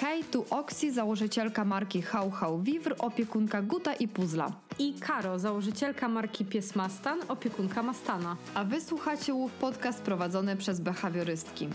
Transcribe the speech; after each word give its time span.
Hej, 0.00 0.24
tu 0.24 0.44
Oksi, 0.50 0.92
założycielka 0.92 1.64
marki 1.64 2.02
How 2.02 2.30
How 2.30 2.58
Vivr, 2.58 2.94
opiekunka 2.98 3.62
Guta 3.62 3.94
i 3.94 4.08
Puzla. 4.08 4.52
I 4.78 4.94
Karo, 5.00 5.38
założycielka 5.38 6.08
marki 6.08 6.44
Pies 6.44 6.76
Mastan, 6.76 7.18
opiekunka 7.28 7.82
Mastana. 7.82 8.36
A 8.54 8.64
wy 8.64 8.80
słuchacie 8.80 9.34
Łów 9.34 9.52
Podcast 9.52 10.02
prowadzony 10.02 10.56
przez 10.56 10.80
behawiorystki. 10.80 11.68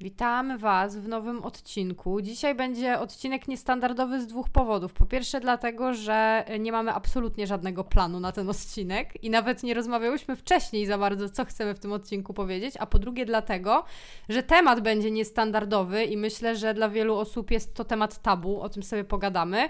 Witamy 0.00 0.58
Was 0.58 0.96
w 0.96 1.08
nowym 1.08 1.42
odcinku. 1.42 2.20
Dzisiaj 2.20 2.54
będzie 2.54 2.98
odcinek 2.98 3.48
niestandardowy 3.48 4.20
z 4.20 4.26
dwóch 4.26 4.48
powodów. 4.48 4.92
Po 4.92 5.06
pierwsze, 5.06 5.40
dlatego, 5.40 5.94
że 5.94 6.44
nie 6.60 6.72
mamy 6.72 6.92
absolutnie 6.92 7.46
żadnego 7.46 7.84
planu 7.84 8.20
na 8.20 8.32
ten 8.32 8.48
odcinek 8.50 9.24
i 9.24 9.30
nawet 9.30 9.62
nie 9.62 9.74
rozmawiałyśmy 9.74 10.36
wcześniej 10.36 10.86
za 10.86 10.98
bardzo, 10.98 11.28
co 11.28 11.44
chcemy 11.44 11.74
w 11.74 11.78
tym 11.78 11.92
odcinku 11.92 12.34
powiedzieć. 12.34 12.74
A 12.78 12.86
po 12.86 12.98
drugie, 12.98 13.26
dlatego, 13.26 13.84
że 14.28 14.42
temat 14.42 14.80
będzie 14.80 15.10
niestandardowy 15.10 16.04
i 16.04 16.16
myślę, 16.16 16.56
że 16.56 16.74
dla 16.74 16.88
wielu 16.88 17.16
osób 17.16 17.50
jest 17.50 17.74
to 17.74 17.84
temat 17.84 18.22
tabu, 18.22 18.60
o 18.60 18.68
tym 18.68 18.82
sobie 18.82 19.04
pogadamy. 19.04 19.68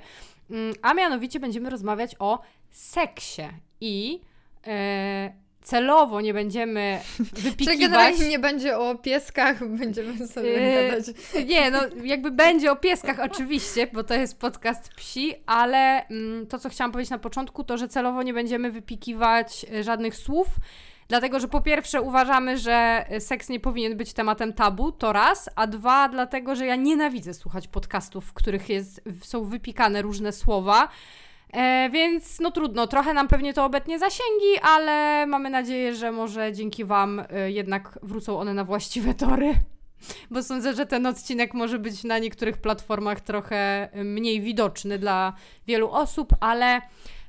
Mm, 0.50 0.74
a 0.82 0.94
mianowicie 0.94 1.40
będziemy 1.40 1.70
rozmawiać 1.70 2.16
o 2.18 2.38
seksie 2.70 3.42
i. 3.80 4.20
Yy, 4.66 5.49
celowo 5.62 6.20
nie 6.20 6.34
będziemy 6.34 7.00
wypikiwać... 7.18 7.74
Czy 7.74 7.80
generalnie 7.80 8.28
nie 8.28 8.38
będzie 8.38 8.78
o 8.78 8.94
pieskach, 8.94 9.68
będziemy 9.78 10.28
sobie 10.28 10.50
yy, 10.50 10.90
gadać. 10.90 11.04
Nie, 11.46 11.70
no 11.70 11.78
jakby 12.04 12.30
będzie 12.30 12.72
o 12.72 12.76
pieskach 12.76 13.20
oczywiście, 13.20 13.86
bo 13.92 14.04
to 14.04 14.14
jest 14.14 14.38
podcast 14.38 14.88
psi, 14.88 15.34
ale 15.46 16.06
mm, 16.06 16.46
to, 16.46 16.58
co 16.58 16.68
chciałam 16.68 16.92
powiedzieć 16.92 17.10
na 17.10 17.18
początku, 17.18 17.64
to, 17.64 17.76
że 17.76 17.88
celowo 17.88 18.22
nie 18.22 18.34
będziemy 18.34 18.70
wypikiwać 18.70 19.66
e, 19.72 19.82
żadnych 19.82 20.16
słów, 20.16 20.48
Dlatego, 21.10 21.40
że 21.40 21.48
po 21.48 21.60
pierwsze 21.60 22.02
uważamy, 22.02 22.58
że 22.58 23.06
seks 23.18 23.48
nie 23.48 23.60
powinien 23.60 23.96
być 23.96 24.12
tematem 24.12 24.52
tabu, 24.52 24.92
to 24.92 25.12
raz, 25.12 25.50
a 25.56 25.66
dwa, 25.66 26.08
dlatego, 26.08 26.56
że 26.56 26.66
ja 26.66 26.76
nienawidzę 26.76 27.34
słuchać 27.34 27.68
podcastów, 27.68 28.24
w 28.24 28.32
których 28.32 28.68
jest, 28.68 29.00
są 29.22 29.44
wypikane 29.44 30.02
różne 30.02 30.32
słowa. 30.32 30.88
E, 31.52 31.90
więc 31.92 32.40
no 32.40 32.50
trudno, 32.50 32.86
trochę 32.86 33.14
nam 33.14 33.28
pewnie 33.28 33.54
to 33.54 33.64
obetnie 33.64 33.98
zasięgi, 33.98 34.58
ale 34.62 35.26
mamy 35.26 35.50
nadzieję, 35.50 35.94
że 35.94 36.12
może 36.12 36.52
dzięki 36.52 36.84
Wam 36.84 37.22
e, 37.30 37.50
jednak 37.50 37.98
wrócą 38.02 38.38
one 38.38 38.54
na 38.54 38.64
właściwe 38.64 39.14
tory. 39.14 39.54
Bo 40.30 40.42
sądzę, 40.42 40.74
że 40.74 40.86
ten 40.86 41.06
odcinek 41.06 41.54
może 41.54 41.78
być 41.78 42.04
na 42.04 42.18
niektórych 42.18 42.56
platformach 42.56 43.20
trochę 43.20 43.88
mniej 44.04 44.40
widoczny 44.40 44.98
dla 44.98 45.32
wielu 45.66 45.90
osób, 45.90 46.32
ale 46.40 46.80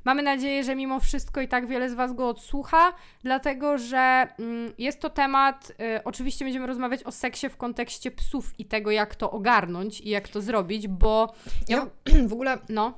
mamy 0.05 0.21
nadzieję, 0.23 0.63
że 0.63 0.75
mimo 0.75 0.99
wszystko 0.99 1.41
i 1.41 1.47
tak 1.47 1.67
wiele 1.67 1.89
z 1.89 1.93
Was 1.93 2.13
go 2.13 2.29
odsłucha, 2.29 2.93
dlatego 3.23 3.77
że 3.77 4.27
mm, 4.39 4.73
jest 4.77 4.99
to 4.99 5.09
temat. 5.09 5.71
Y, 5.97 6.03
oczywiście 6.03 6.45
będziemy 6.45 6.67
rozmawiać 6.67 7.03
o 7.03 7.11
seksie 7.11 7.49
w 7.49 7.57
kontekście 7.57 8.11
psów 8.11 8.59
i 8.59 8.65
tego, 8.65 8.91
jak 8.91 9.15
to 9.15 9.31
ogarnąć 9.31 10.01
i 10.01 10.09
jak 10.09 10.27
to 10.27 10.41
zrobić, 10.41 10.87
bo. 10.87 11.33
Ja, 11.69 11.87
w 12.29 12.33
ogóle. 12.33 12.57
No. 12.69 12.93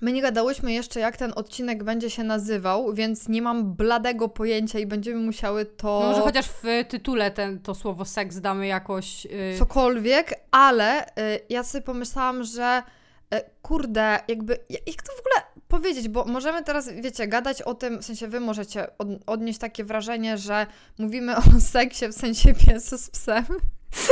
My 0.00 0.12
nie 0.12 0.22
gadałyśmy 0.22 0.72
jeszcze, 0.72 1.00
jak 1.00 1.16
ten 1.16 1.32
odcinek 1.36 1.84
będzie 1.84 2.10
się 2.10 2.24
nazywał, 2.24 2.94
więc 2.94 3.28
nie 3.28 3.42
mam 3.42 3.74
bladego 3.74 4.28
pojęcia 4.28 4.78
i 4.78 4.86
będziemy 4.86 5.20
musiały 5.20 5.66
to. 5.66 6.00
No, 6.02 6.08
może 6.08 6.20
chociaż 6.20 6.46
w 6.48 6.62
tytule 6.88 7.30
ten, 7.30 7.58
to 7.58 7.74
słowo 7.74 8.04
seks 8.04 8.40
damy 8.40 8.66
jakoś. 8.66 9.24
Yy... 9.24 9.58
Cokolwiek, 9.58 10.34
ale 10.50 11.06
yy, 11.16 11.40
ja 11.48 11.62
sobie 11.62 11.82
pomyślałam, 11.82 12.44
że 12.44 12.82
yy, 13.30 13.40
kurde, 13.62 14.18
jakby. 14.28 14.58
Jak 14.70 15.02
to 15.02 15.12
w 15.12 15.20
ogóle 15.20 15.56
powiedzieć? 15.68 16.08
Bo 16.08 16.24
możemy 16.24 16.64
teraz, 16.64 16.92
wiecie, 16.92 17.28
gadać 17.28 17.62
o 17.62 17.74
tym, 17.74 17.98
w 17.98 18.04
sensie 18.04 18.28
wy 18.28 18.40
możecie 18.40 18.98
od, 18.98 19.08
odnieść 19.26 19.58
takie 19.58 19.84
wrażenie, 19.84 20.38
że 20.38 20.66
mówimy 20.98 21.36
o 21.36 21.42
seksie 21.72 22.08
w 22.08 22.12
sensie 22.12 22.54
piesu 22.54 22.98
z 22.98 23.10
psem. 23.10 23.44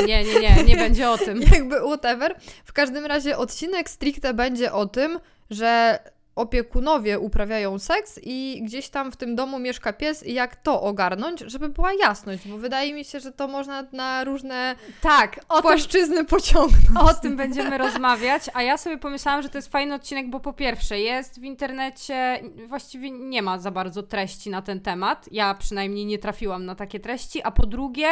Nie, 0.06 0.24
nie, 0.24 0.40
nie, 0.40 0.64
nie 0.64 0.76
będzie 0.76 1.10
o 1.10 1.18
tym. 1.18 1.40
Jakby 1.54 1.76
whatever. 1.80 2.36
W 2.64 2.72
każdym 2.72 3.06
razie 3.06 3.38
odcinek 3.38 3.90
stricte 3.90 4.34
będzie 4.34 4.72
o 4.72 4.86
tym, 4.86 5.18
że 5.50 5.98
opiekunowie 6.36 7.18
uprawiają 7.18 7.78
seks 7.78 8.20
i 8.22 8.62
gdzieś 8.64 8.88
tam 8.88 9.12
w 9.12 9.16
tym 9.16 9.36
domu 9.36 9.58
mieszka 9.58 9.92
pies 9.92 10.26
i 10.26 10.34
jak 10.34 10.56
to 10.56 10.82
ogarnąć, 10.82 11.40
żeby 11.40 11.68
była 11.68 11.92
jasność, 11.92 12.48
bo 12.48 12.58
wydaje 12.58 12.94
mi 12.94 13.04
się, 13.04 13.20
że 13.20 13.32
to 13.32 13.48
można 13.48 13.86
na 13.92 14.24
różne 14.24 14.76
tak, 15.00 15.40
o 15.48 15.62
płaszczyzny 15.62 16.16
tym, 16.16 16.26
pociągnąć. 16.26 17.10
O 17.10 17.14
tym 17.14 17.36
będziemy 17.36 17.78
rozmawiać, 17.78 18.50
a 18.54 18.62
ja 18.62 18.76
sobie 18.76 18.98
pomyślałam, 18.98 19.42
że 19.42 19.48
to 19.48 19.58
jest 19.58 19.72
fajny 19.72 19.94
odcinek, 19.94 20.30
bo 20.30 20.40
po 20.40 20.52
pierwsze 20.52 21.00
jest 21.00 21.40
w 21.40 21.44
internecie, 21.44 22.40
właściwie 22.66 23.10
nie 23.10 23.42
ma 23.42 23.58
za 23.58 23.70
bardzo 23.70 24.02
treści 24.02 24.50
na 24.50 24.62
ten 24.62 24.80
temat, 24.80 25.28
ja 25.32 25.54
przynajmniej 25.54 26.06
nie 26.06 26.18
trafiłam 26.18 26.64
na 26.64 26.74
takie 26.74 27.00
treści, 27.00 27.42
a 27.42 27.50
po 27.50 27.66
drugie, 27.66 28.08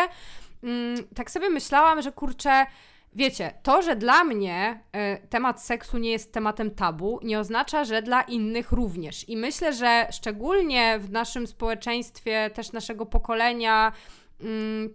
mm, 0.63 0.97
tak 1.15 1.31
sobie 1.31 1.51
myślałam, 1.51 2.03
że 2.03 2.13
kurczę, 2.13 2.67
Wiecie, 3.15 3.53
to, 3.63 3.83
że 3.83 3.97
dla 3.97 4.25
mnie 4.25 4.81
y, 5.25 5.29
temat 5.29 5.63
seksu 5.63 5.99
nie 5.99 6.11
jest 6.11 6.33
tematem 6.33 6.71
tabu, 6.71 7.21
nie 7.23 7.39
oznacza, 7.39 7.85
że 7.85 8.03
dla 8.03 8.23
innych 8.23 8.73
również. 8.73 9.29
I 9.29 9.37
myślę, 9.37 9.73
że 9.73 10.09
szczególnie 10.11 10.99
w 10.99 11.11
naszym 11.11 11.47
społeczeństwie, 11.47 12.51
też 12.55 12.73
naszego 12.73 13.07
pokolenia, 13.07 13.93
y, 14.41 14.45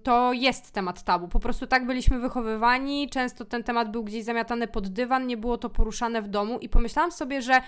to 0.03 0.33
jest 0.33 0.71
temat 0.71 1.03
tabu. 1.03 1.27
Po 1.27 1.39
prostu 1.39 1.67
tak 1.67 1.85
byliśmy 1.85 2.19
wychowywani, 2.19 3.09
często 3.09 3.45
ten 3.45 3.63
temat 3.63 3.91
był 3.91 4.03
gdzieś 4.03 4.23
zamiatany 4.23 4.67
pod 4.67 4.87
dywan, 4.87 5.27
nie 5.27 5.37
było 5.37 5.57
to 5.57 5.69
poruszane 5.69 6.21
w 6.21 6.27
domu 6.27 6.59
i 6.59 6.69
pomyślałam 6.69 7.11
sobie, 7.11 7.41
że 7.41 7.61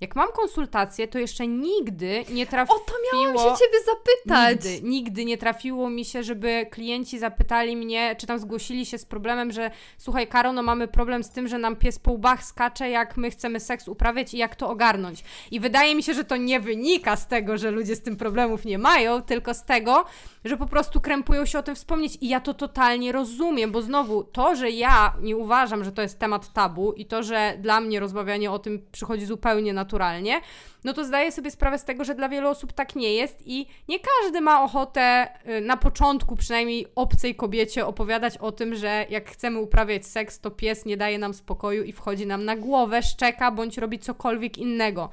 jak 0.00 0.16
mam 0.16 0.28
konsultację, 0.32 1.08
to 1.08 1.18
jeszcze 1.18 1.46
nigdy 1.46 2.24
nie 2.30 2.46
trafiło... 2.46 2.78
O 2.78 2.84
to 2.84 2.92
miałam 3.12 3.38
się 3.38 3.58
Ciebie 3.64 3.78
zapytać! 3.84 4.64
Nigdy, 4.64 4.88
nigdy 4.88 5.24
nie 5.24 5.38
trafiło 5.38 5.90
mi 5.90 6.04
się, 6.04 6.22
żeby 6.22 6.66
klienci 6.70 7.18
zapytali 7.18 7.76
mnie, 7.76 8.16
czy 8.18 8.26
tam 8.26 8.38
zgłosili 8.38 8.86
się 8.86 8.98
z 8.98 9.04
problemem, 9.04 9.52
że 9.52 9.70
słuchaj 9.98 10.26
Karo, 10.26 10.52
no 10.52 10.62
mamy 10.62 10.88
problem 10.88 11.24
z 11.24 11.30
tym, 11.30 11.48
że 11.48 11.58
nam 11.58 11.76
pies 11.76 11.98
po 11.98 12.12
łbach 12.12 12.44
skacze, 12.44 12.90
jak 12.90 13.16
my 13.16 13.30
chcemy 13.30 13.60
seks 13.60 13.88
uprawiać 13.88 14.34
i 14.34 14.38
jak 14.38 14.56
to 14.56 14.68
ogarnąć. 14.68 15.24
I 15.50 15.60
wydaje 15.60 15.94
mi 15.94 16.02
się, 16.02 16.14
że 16.14 16.24
to 16.24 16.36
nie 16.36 16.60
wynika 16.60 17.16
z 17.16 17.26
tego, 17.26 17.58
że 17.58 17.70
ludzie 17.70 17.96
z 17.96 18.02
tym 18.02 18.16
problemów 18.16 18.64
nie 18.64 18.78
mają, 18.78 19.22
tylko 19.22 19.54
z 19.54 19.64
tego, 19.64 20.04
że 20.44 20.56
po 20.56 20.66
prostu 20.66 21.00
krępują 21.00 21.44
się 21.46 21.58
o 21.58 21.62
tym 21.62 21.74
wspomnieć 21.74 22.18
i 22.20 22.28
ja 22.28 22.40
to 22.40 22.54
totalnie 22.54 23.12
rozumiem, 23.12 23.72
bo 23.72 23.82
znowu 23.82 24.24
to, 24.24 24.56
że 24.56 24.70
ja 24.70 25.16
nie 25.20 25.36
uważam, 25.36 25.84
że 25.84 25.92
to 25.92 26.02
jest 26.02 26.18
temat 26.18 26.52
tabu 26.52 26.92
i 26.92 27.06
to, 27.06 27.22
że 27.22 27.54
dla 27.58 27.80
mnie 27.80 28.00
rozmawianie 28.00 28.50
o 28.50 28.58
tym 28.58 28.86
przychodzi 28.92 29.26
zupełnie 29.26 29.72
naturalnie, 29.86 30.40
no 30.84 30.92
to 30.92 31.04
zdaję 31.04 31.32
sobie 31.32 31.50
sprawę 31.50 31.78
z 31.78 31.84
tego, 31.84 32.04
że 32.04 32.14
dla 32.14 32.28
wielu 32.28 32.48
osób 32.48 32.72
tak 32.72 32.96
nie 32.96 33.14
jest 33.14 33.46
i 33.46 33.66
nie 33.88 33.98
każdy 34.00 34.40
ma 34.40 34.62
ochotę 34.62 35.28
y, 35.48 35.60
na 35.60 35.76
początku 35.76 36.36
przynajmniej 36.36 36.86
obcej 36.94 37.34
kobiecie 37.34 37.86
opowiadać 37.86 38.38
o 38.38 38.52
tym, 38.52 38.74
że 38.74 39.06
jak 39.10 39.30
chcemy 39.30 39.58
uprawiać 39.58 40.06
seks, 40.06 40.40
to 40.40 40.50
pies 40.50 40.84
nie 40.84 40.96
daje 40.96 41.18
nam 41.18 41.34
spokoju 41.34 41.84
i 41.84 41.92
wchodzi 41.92 42.26
nam 42.26 42.44
na 42.44 42.56
głowę, 42.56 43.02
szczeka 43.02 43.50
bądź 43.50 43.78
robi 43.78 43.98
cokolwiek 43.98 44.58
innego. 44.58 45.10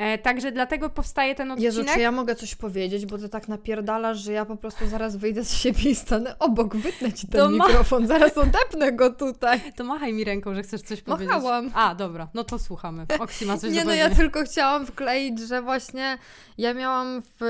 E, 0.00 0.18
także 0.18 0.52
dlatego 0.52 0.90
powstaje 0.90 1.34
ten 1.34 1.50
odcinek. 1.50 1.74
Jezu, 1.74 1.84
czy 1.94 2.00
ja 2.00 2.12
mogę 2.12 2.34
coś 2.34 2.54
powiedzieć, 2.54 3.06
bo 3.06 3.18
ty 3.18 3.28
tak 3.28 3.48
napierdalasz, 3.48 4.18
że 4.18 4.32
ja 4.32 4.44
po 4.44 4.56
prostu 4.56 4.86
zaraz 4.86 5.16
wyjdę 5.16 5.44
z 5.44 5.54
siebie 5.54 5.90
i 5.90 5.94
stanę 5.94 6.38
obok, 6.38 6.76
wytnę 6.76 7.12
ci 7.12 7.26
ten 7.26 7.40
to 7.40 7.50
mikrofon, 7.50 8.02
ma... 8.02 8.08
zaraz 8.08 8.38
odepnę 8.38 8.92
go 8.92 9.10
tutaj. 9.10 9.60
To 9.76 9.84
machaj 9.84 10.12
mi 10.12 10.24
ręką, 10.24 10.54
że 10.54 10.62
chcesz 10.62 10.82
coś 10.82 11.02
powiedzieć. 11.02 11.28
Machałam. 11.28 11.70
A, 11.74 11.94
dobra, 11.94 12.28
no 12.34 12.44
to 12.44 12.58
słuchamy. 12.58 13.06
Oksi 13.18 13.46
ma 13.46 13.58
coś 13.58 13.72
Nie, 13.72 13.84
no 13.84 13.94
ja 13.94 14.10
tylko 14.10 14.42
chciałam 14.42 14.86
wkleić, 14.86 15.40
że 15.40 15.62
właśnie 15.62 16.18
ja 16.58 16.74
miałam 16.74 17.22
w 17.40 17.44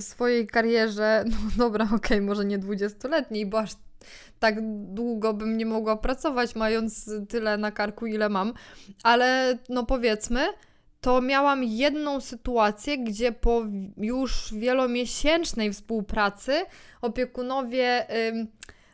swojej 0.00 0.46
karierze, 0.46 1.24
no 1.26 1.36
dobra, 1.56 1.84
okej, 1.84 1.96
okay, 1.96 2.20
może 2.20 2.44
nie 2.44 2.58
dwudziestoletniej, 2.58 3.46
bo 3.46 3.58
aż 3.58 3.70
tak 4.38 4.54
długo 4.94 5.34
bym 5.34 5.58
nie 5.58 5.66
mogła 5.66 5.96
pracować, 5.96 6.54
mając 6.54 7.10
tyle 7.28 7.58
na 7.58 7.72
karku, 7.72 8.06
ile 8.06 8.28
mam, 8.28 8.52
ale 9.02 9.58
no 9.68 9.86
powiedzmy, 9.86 10.48
to 11.02 11.20
miałam 11.20 11.64
jedną 11.64 12.20
sytuację, 12.20 12.98
gdzie 12.98 13.32
po 13.32 13.62
już 13.96 14.54
wielomiesięcznej 14.54 15.72
współpracy 15.72 16.64
opiekunowie 17.00 18.06
ym, 18.28 18.46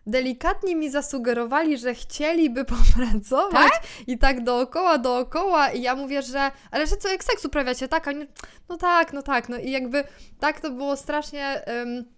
delikatnie 0.06 0.76
mi 0.76 0.90
zasugerowali, 0.90 1.78
że 1.78 1.94
chcieliby 1.94 2.64
popracować 2.74 3.72
tak? 3.72 3.82
i 4.06 4.18
tak 4.18 4.44
dookoła, 4.44 4.98
dookoła 4.98 5.70
i 5.70 5.82
ja 5.82 5.96
mówię, 5.96 6.22
że 6.22 6.50
ale 6.70 6.86
że 6.86 6.96
co, 6.96 7.08
jak 7.08 7.24
seks 7.24 7.44
uprawiacie, 7.44 7.88
tak? 7.88 8.08
A 8.08 8.12
nie, 8.12 8.26
no 8.68 8.76
tak, 8.76 9.12
no 9.12 9.22
tak, 9.22 9.48
no 9.48 9.56
i 9.56 9.70
jakby 9.70 10.04
tak 10.40 10.60
to 10.60 10.70
było 10.70 10.96
strasznie... 10.96 11.62
Ym, 11.82 12.17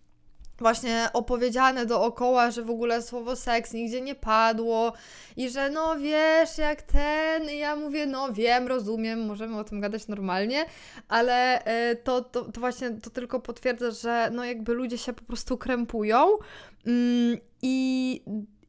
właśnie 0.60 1.08
opowiedziane 1.12 1.86
dookoła, 1.86 2.50
że 2.50 2.62
w 2.62 2.70
ogóle 2.70 3.02
słowo 3.02 3.36
seks 3.36 3.72
nigdzie 3.72 4.00
nie 4.00 4.14
padło 4.14 4.92
i 5.36 5.48
że 5.48 5.70
no 5.70 5.96
wiesz, 5.98 6.58
jak 6.58 6.82
ten, 6.82 7.50
i 7.50 7.58
ja 7.58 7.76
mówię, 7.76 8.06
no 8.06 8.32
wiem, 8.32 8.68
rozumiem, 8.68 9.26
możemy 9.26 9.58
o 9.58 9.64
tym 9.64 9.80
gadać 9.80 10.08
normalnie, 10.08 10.66
ale 11.08 11.64
e, 11.64 11.96
to, 11.96 12.20
to, 12.20 12.44
to 12.44 12.60
właśnie 12.60 12.90
to 12.90 13.10
tylko 13.10 13.40
potwierdza, 13.40 13.90
że 13.90 14.30
no 14.32 14.44
jakby 14.44 14.74
ludzie 14.74 14.98
się 14.98 15.12
po 15.12 15.24
prostu 15.24 15.58
krępują 15.58 16.26
mm, 16.86 17.38
i 17.62 18.22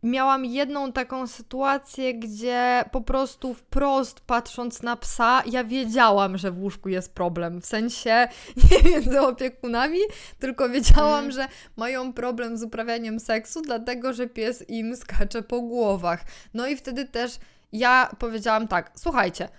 miałam 0.04 0.46
jedną 0.46 0.92
taką 0.92 1.28
sytuację, 1.28 2.14
gdzie 2.14 2.86
po 2.92 3.02
prostu 3.02 3.54
wprost 3.54 4.20
patrząc 4.20 4.82
na 4.84 4.96
psa, 4.96 5.44
ja 5.46 5.64
wiedziałam, 5.64 6.38
że 6.38 6.52
w 6.52 6.60
łóżku 6.62 6.90
jest 6.90 7.14
problem. 7.14 7.62
W 7.62 7.66
sensie 7.66 8.28
nie 8.72 8.92
między 8.92 9.22
opiekunami, 9.22 10.00
tylko 10.40 10.70
wiedziałam, 10.70 11.20
Mm. 11.20 11.32
że 11.32 11.48
mają 11.78 12.14
problem 12.14 12.58
z 12.58 12.64
uprawianiem 12.64 13.20
seksu, 13.20 13.62
dlatego 13.62 14.14
że 14.14 14.28
pies 14.28 14.70
im 14.70 14.96
skacze 14.96 15.42
po 15.42 15.62
głowach. 15.62 16.24
No 16.54 16.68
i 16.68 16.76
wtedy 16.76 17.06
też 17.06 17.38
ja 17.72 18.10
powiedziałam 18.20 18.68
tak: 18.68 18.92
słuchajcie, 18.96 19.50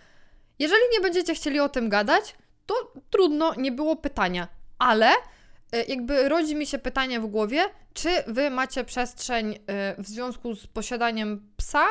jeżeli 0.58 0.82
nie 0.92 1.00
będziecie 1.00 1.34
chcieli 1.34 1.60
o 1.60 1.68
tym 1.68 1.88
gadać, 1.88 2.34
to 2.66 2.74
trudno, 3.10 3.54
nie 3.54 3.72
było 3.72 3.96
pytania, 3.96 4.48
ale 4.78 5.12
jakby 5.88 6.28
rodzi 6.28 6.56
mi 6.56 6.66
się 6.66 6.78
pytanie 6.78 7.20
w 7.20 7.26
głowie, 7.26 7.64
czy 7.94 8.08
wy 8.26 8.50
macie 8.50 8.84
przestrzeń 8.84 9.58
e, 9.66 10.02
w 10.02 10.06
związku 10.08 10.54
z 10.54 10.66
posiadaniem 10.66 11.48
psa 11.56 11.86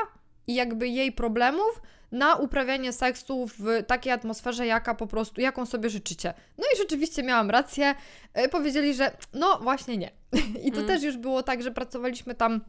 i 0.47 0.55
jakby 0.55 0.87
jej 0.87 1.11
problemów 1.11 1.81
na 2.11 2.35
uprawianie 2.35 2.93
seksu 2.93 3.47
w 3.47 3.83
takiej 3.87 4.13
atmosferze, 4.13 4.65
jaka 4.67 4.95
po 4.95 5.07
prostu, 5.07 5.41
jaką 5.41 5.65
sobie 5.65 5.89
życzycie. 5.89 6.33
No 6.57 6.63
i 6.73 6.77
rzeczywiście 6.77 7.23
miałam 7.23 7.49
rację. 7.49 7.95
E, 8.33 8.49
Powiedzieli, 8.49 8.93
że 8.93 9.11
no 9.33 9.59
właśnie 9.61 9.97
nie. 9.97 10.11
I 10.65 10.71
to 10.71 10.77
Mm. 10.77 10.87
też 10.87 11.03
już 11.03 11.17
było 11.17 11.43
tak, 11.43 11.61
że 11.63 11.71
pracowaliśmy 11.71 12.35
tam 12.35 12.61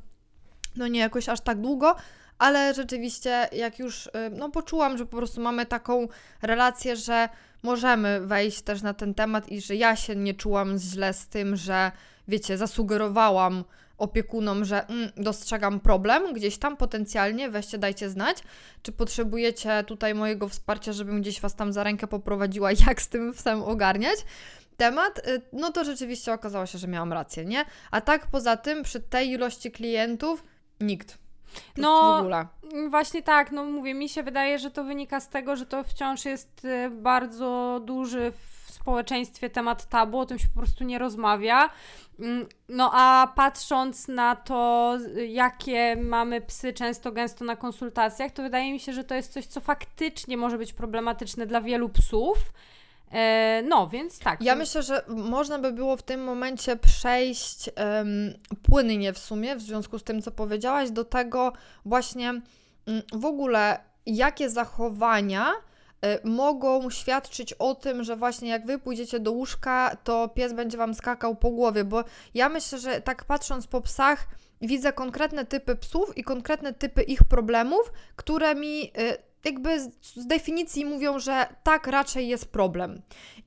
no 0.76 0.88
nie 0.88 1.00
jakoś 1.00 1.28
aż 1.28 1.40
tak 1.40 1.60
długo, 1.60 1.96
ale 2.38 2.74
rzeczywiście 2.74 3.48
jak 3.52 3.78
już 3.78 4.10
no 4.30 4.50
poczułam, 4.50 4.98
że 4.98 5.06
po 5.06 5.16
prostu 5.16 5.40
mamy 5.40 5.66
taką 5.66 6.08
relację, 6.42 6.96
że 6.96 7.28
możemy 7.62 8.20
wejść 8.20 8.62
też 8.62 8.82
na 8.82 8.94
ten 8.94 9.14
temat 9.14 9.48
i 9.48 9.60
że 9.60 9.76
ja 9.76 9.96
się 9.96 10.16
nie 10.16 10.34
czułam 10.34 10.78
źle 10.78 11.12
z 11.12 11.28
tym, 11.28 11.56
że 11.56 11.92
wiecie, 12.28 12.58
zasugerowałam 12.58 13.64
opiekunom, 13.98 14.64
że 14.64 14.86
mm, 14.86 15.10
dostrzegam 15.16 15.80
problem 15.80 16.32
gdzieś 16.32 16.58
tam 16.58 16.76
potencjalnie, 16.76 17.50
weźcie, 17.50 17.78
dajcie 17.78 18.10
znać, 18.10 18.38
czy 18.82 18.92
potrzebujecie 18.92 19.84
tutaj 19.84 20.14
mojego 20.14 20.48
wsparcia, 20.48 20.92
żebym 20.92 21.20
gdzieś 21.20 21.40
Was 21.40 21.56
tam 21.56 21.72
za 21.72 21.84
rękę 21.84 22.06
poprowadziła, 22.06 22.72
jak 22.86 23.02
z 23.02 23.08
tym 23.08 23.32
psem 23.32 23.62
ogarniać 23.62 24.18
temat, 24.76 25.28
y, 25.28 25.42
no 25.52 25.72
to 25.72 25.84
rzeczywiście 25.84 26.32
okazało 26.32 26.66
się, 26.66 26.78
że 26.78 26.88
miałam 26.88 27.12
rację, 27.12 27.44
nie? 27.44 27.64
A 27.90 28.00
tak 28.00 28.26
poza 28.26 28.56
tym, 28.56 28.82
przy 28.82 29.00
tej 29.00 29.30
ilości 29.30 29.70
klientów, 29.70 30.44
nikt. 30.80 31.21
No, 31.76 32.16
w 32.16 32.20
ogóle. 32.20 32.46
Właśnie 32.90 33.22
tak, 33.22 33.52
no 33.52 33.64
mówię, 33.64 33.94
mi 33.94 34.08
się 34.08 34.22
wydaje, 34.22 34.58
że 34.58 34.70
to 34.70 34.84
wynika 34.84 35.20
z 35.20 35.28
tego, 35.28 35.56
że 35.56 35.66
to 35.66 35.84
wciąż 35.84 36.24
jest 36.24 36.64
y, 36.64 36.90
bardzo 36.90 37.80
duży 37.84 38.32
w 38.32 38.72
społeczeństwie 38.72 39.50
temat 39.50 39.88
tabu, 39.88 40.18
o 40.18 40.26
tym 40.26 40.38
się 40.38 40.48
po 40.48 40.60
prostu 40.60 40.84
nie 40.84 40.98
rozmawia. 40.98 41.70
Mm, 42.20 42.46
No 42.68 42.90
a 42.94 43.32
patrząc 43.36 44.08
na 44.08 44.36
to, 44.36 44.98
jakie 45.28 45.96
mamy 45.96 46.40
psy 46.40 46.72
często 46.72 47.12
gęsto 47.12 47.44
na 47.44 47.56
konsultacjach, 47.56 48.32
to 48.32 48.42
wydaje 48.42 48.72
mi 48.72 48.80
się, 48.80 48.92
że 48.92 49.04
to 49.04 49.14
jest 49.14 49.32
coś, 49.32 49.46
co 49.46 49.60
faktycznie 49.60 50.36
może 50.36 50.58
być 50.58 50.72
problematyczne 50.72 51.46
dla 51.46 51.60
wielu 51.60 51.88
psów. 51.88 52.38
E, 53.12 53.62
No, 53.68 53.88
więc 53.88 54.18
tak. 54.18 54.42
Ja 54.42 54.54
myślę, 54.54 54.82
że 54.82 55.02
można 55.08 55.58
by 55.58 55.72
było 55.72 55.96
w 55.96 56.02
tym 56.02 56.24
momencie 56.24 56.76
przejść 56.76 57.70
em, 57.74 58.34
płynnie 58.62 59.12
w 59.12 59.18
sumie, 59.18 59.56
w 59.56 59.62
związku 59.62 59.98
z 59.98 60.04
tym, 60.04 60.22
co 60.22 60.30
powiedziałaś, 60.30 60.90
do 60.90 61.04
tego 61.04 61.52
właśnie 61.84 62.28
mm, 62.28 63.02
w 63.12 63.24
ogóle, 63.24 63.80
jakie 64.06 64.50
zachowania 64.50 65.52
y, 65.52 66.28
mogą 66.28 66.90
świadczyć 66.90 67.52
o 67.52 67.74
tym, 67.74 68.04
że 68.04 68.16
właśnie 68.16 68.48
jak 68.48 68.66
wy 68.66 68.78
pójdziecie 68.78 69.20
do 69.20 69.32
łóżka, 69.32 69.96
to 70.04 70.28
pies 70.28 70.52
będzie 70.52 70.78
wam 70.78 70.94
skakał 70.94 71.36
po 71.36 71.50
głowie, 71.50 71.84
bo 71.84 72.04
ja 72.34 72.48
myślę, 72.48 72.78
że 72.78 73.00
tak 73.00 73.24
patrząc 73.24 73.66
po 73.66 73.80
psach, 73.80 74.26
widzę 74.60 74.92
konkretne 74.92 75.46
typy 75.46 75.76
psów 75.76 76.18
i 76.18 76.24
konkretne 76.24 76.72
typy 76.72 77.02
ich 77.02 77.24
problemów, 77.24 77.92
które 78.16 78.54
mi 78.54 78.84
y, 78.84 79.31
jakby 79.44 79.80
z, 79.80 80.26
definicji 80.26 80.84
mówią, 80.84 81.18
że 81.18 81.46
tak 81.62 81.86
raczej 81.86 82.28
jest 82.28 82.52
problem. 82.52 83.02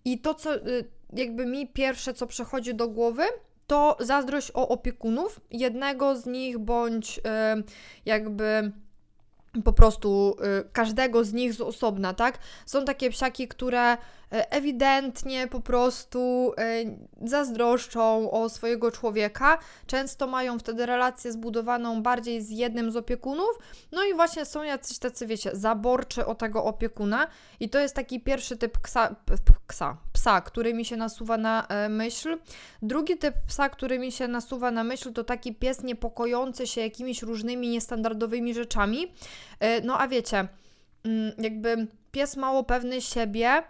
I 0.06 0.19
to, 0.19 0.33
co 0.33 0.56
y, 0.56 0.89
jakby 1.13 1.45
mi 1.45 1.68
pierwsze, 1.68 2.13
co 2.13 2.27
przychodzi 2.27 2.75
do 2.75 2.88
głowy, 2.88 3.24
to 3.68 3.97
zazdrość 4.00 4.51
o 4.53 4.68
opiekunów, 4.68 5.42
jednego 5.51 6.15
z 6.15 6.25
nich 6.25 6.57
bądź 6.57 7.18
y, 7.18 7.21
jakby 8.06 8.71
po 9.63 9.74
prostu 9.74 10.36
y, 10.59 10.69
każdego 10.71 11.24
z 11.24 11.33
nich 11.33 11.53
z 11.53 11.62
osobna, 11.62 12.13
tak? 12.13 12.39
Są 12.65 12.86
takie 12.86 13.09
psiaki, 13.09 13.48
które 13.48 13.98
ewidentnie 14.30 15.48
po 15.48 15.62
prostu 15.62 16.51
y, 17.24 17.27
zazdroszczą 17.30 18.31
o 18.31 18.50
swojego 18.50 18.92
człowieka, 18.92 19.57
często 19.88 20.27
mają 20.27 20.60
wtedy 20.60 20.86
relację 20.86 21.31
zbudowaną 21.31 22.01
bardziej 22.04 22.42
z 22.42 22.50
jednym 22.50 22.92
z 22.92 22.95
opiekunów, 22.95 23.60
no 23.92 24.04
i 24.04 24.13
właśnie 24.13 24.45
są 24.45 24.63
jacyś 24.63 25.00
tacy, 25.00 25.27
wiecie, 25.27 25.50
zaborczy 25.54 26.25
o 26.25 26.36
tego 26.36 26.63
opiekuna 26.66 27.27
i 27.60 27.69
to 27.69 27.80
jest 27.80 27.95
taki 27.95 28.19
pierwszy 28.19 28.57
typ 28.57 28.77
ksa, 28.81 29.16
p- 29.25 29.36
p- 29.45 29.54
ksa, 29.68 29.98
psa, 30.13 30.42
który 30.42 30.74
mi 30.74 30.86
się 30.86 30.98
nasuwa 30.98 31.38
na 31.38 31.68
e, 31.68 31.89
myśl. 31.89 32.38
Drugi 32.81 33.18
typ 33.18 33.36
psa, 33.48 33.69
który 33.69 34.00
mi 34.00 34.12
się 34.12 34.27
nasuwa 34.27 34.72
na 34.72 34.83
myśl, 34.83 35.13
to 35.13 35.24
taki 35.24 35.56
pies 35.56 35.83
niepokojący 35.83 36.68
się 36.68 36.81
jakimiś 36.81 37.22
różnymi 37.22 37.69
niestandardowymi 37.69 38.54
rzeczami. 38.54 39.12
E, 39.60 39.81
No 39.81 40.00
a 40.00 40.07
wiecie, 40.07 40.48
mm, 41.04 41.31
jakby 41.38 41.88
pies 42.12 42.38
mało 42.38 42.63
pewny 42.63 43.01
siebie 43.01 43.63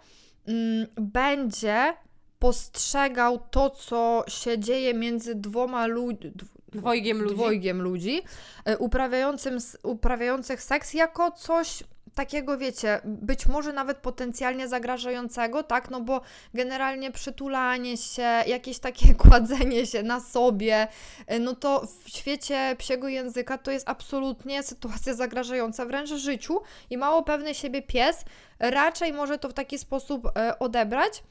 będzie 1.00 1.94
postrzegał 2.38 3.38
to, 3.50 3.70
co 3.70 4.24
się 4.28 4.58
dzieje 4.58 4.94
między 4.94 5.34
dwoma 5.34 5.86
ludźmi, 5.86 6.32
Dwojgiem 6.72 7.22
ludzi. 7.22 7.34
dwojgiem 7.34 7.82
ludzi 7.82 8.22
e, 8.64 8.78
uprawiającym, 8.78 9.58
uprawiających 9.82 10.62
seks 10.62 10.94
jako 10.94 11.30
coś 11.30 11.82
takiego, 12.16 12.58
wiecie, 12.58 13.00
być 13.04 13.46
może 13.46 13.72
nawet 13.72 13.98
potencjalnie 13.98 14.68
zagrażającego, 14.68 15.62
tak? 15.62 15.90
No 15.90 16.00
bo 16.00 16.20
generalnie 16.54 17.10
przytulanie 17.12 17.96
się, 17.96 18.22
jakieś 18.46 18.78
takie 18.78 19.14
kładzenie 19.28 19.86
się 19.86 20.02
na 20.02 20.20
sobie, 20.20 20.88
e, 21.26 21.38
no 21.38 21.54
to 21.54 21.86
w 22.04 22.10
świecie 22.10 22.76
psiego 22.78 23.08
języka 23.08 23.58
to 23.58 23.70
jest 23.70 23.88
absolutnie 23.88 24.62
sytuacja 24.62 25.14
zagrażająca 25.14 25.86
wręcz 25.86 26.10
życiu 26.10 26.60
i 26.90 26.96
mało 26.98 27.22
pewny 27.22 27.54
siebie 27.54 27.82
pies 27.82 28.24
raczej 28.58 29.12
może 29.12 29.38
to 29.38 29.48
w 29.48 29.52
taki 29.52 29.78
sposób 29.78 30.26
e, 30.26 30.58
odebrać. 30.58 31.22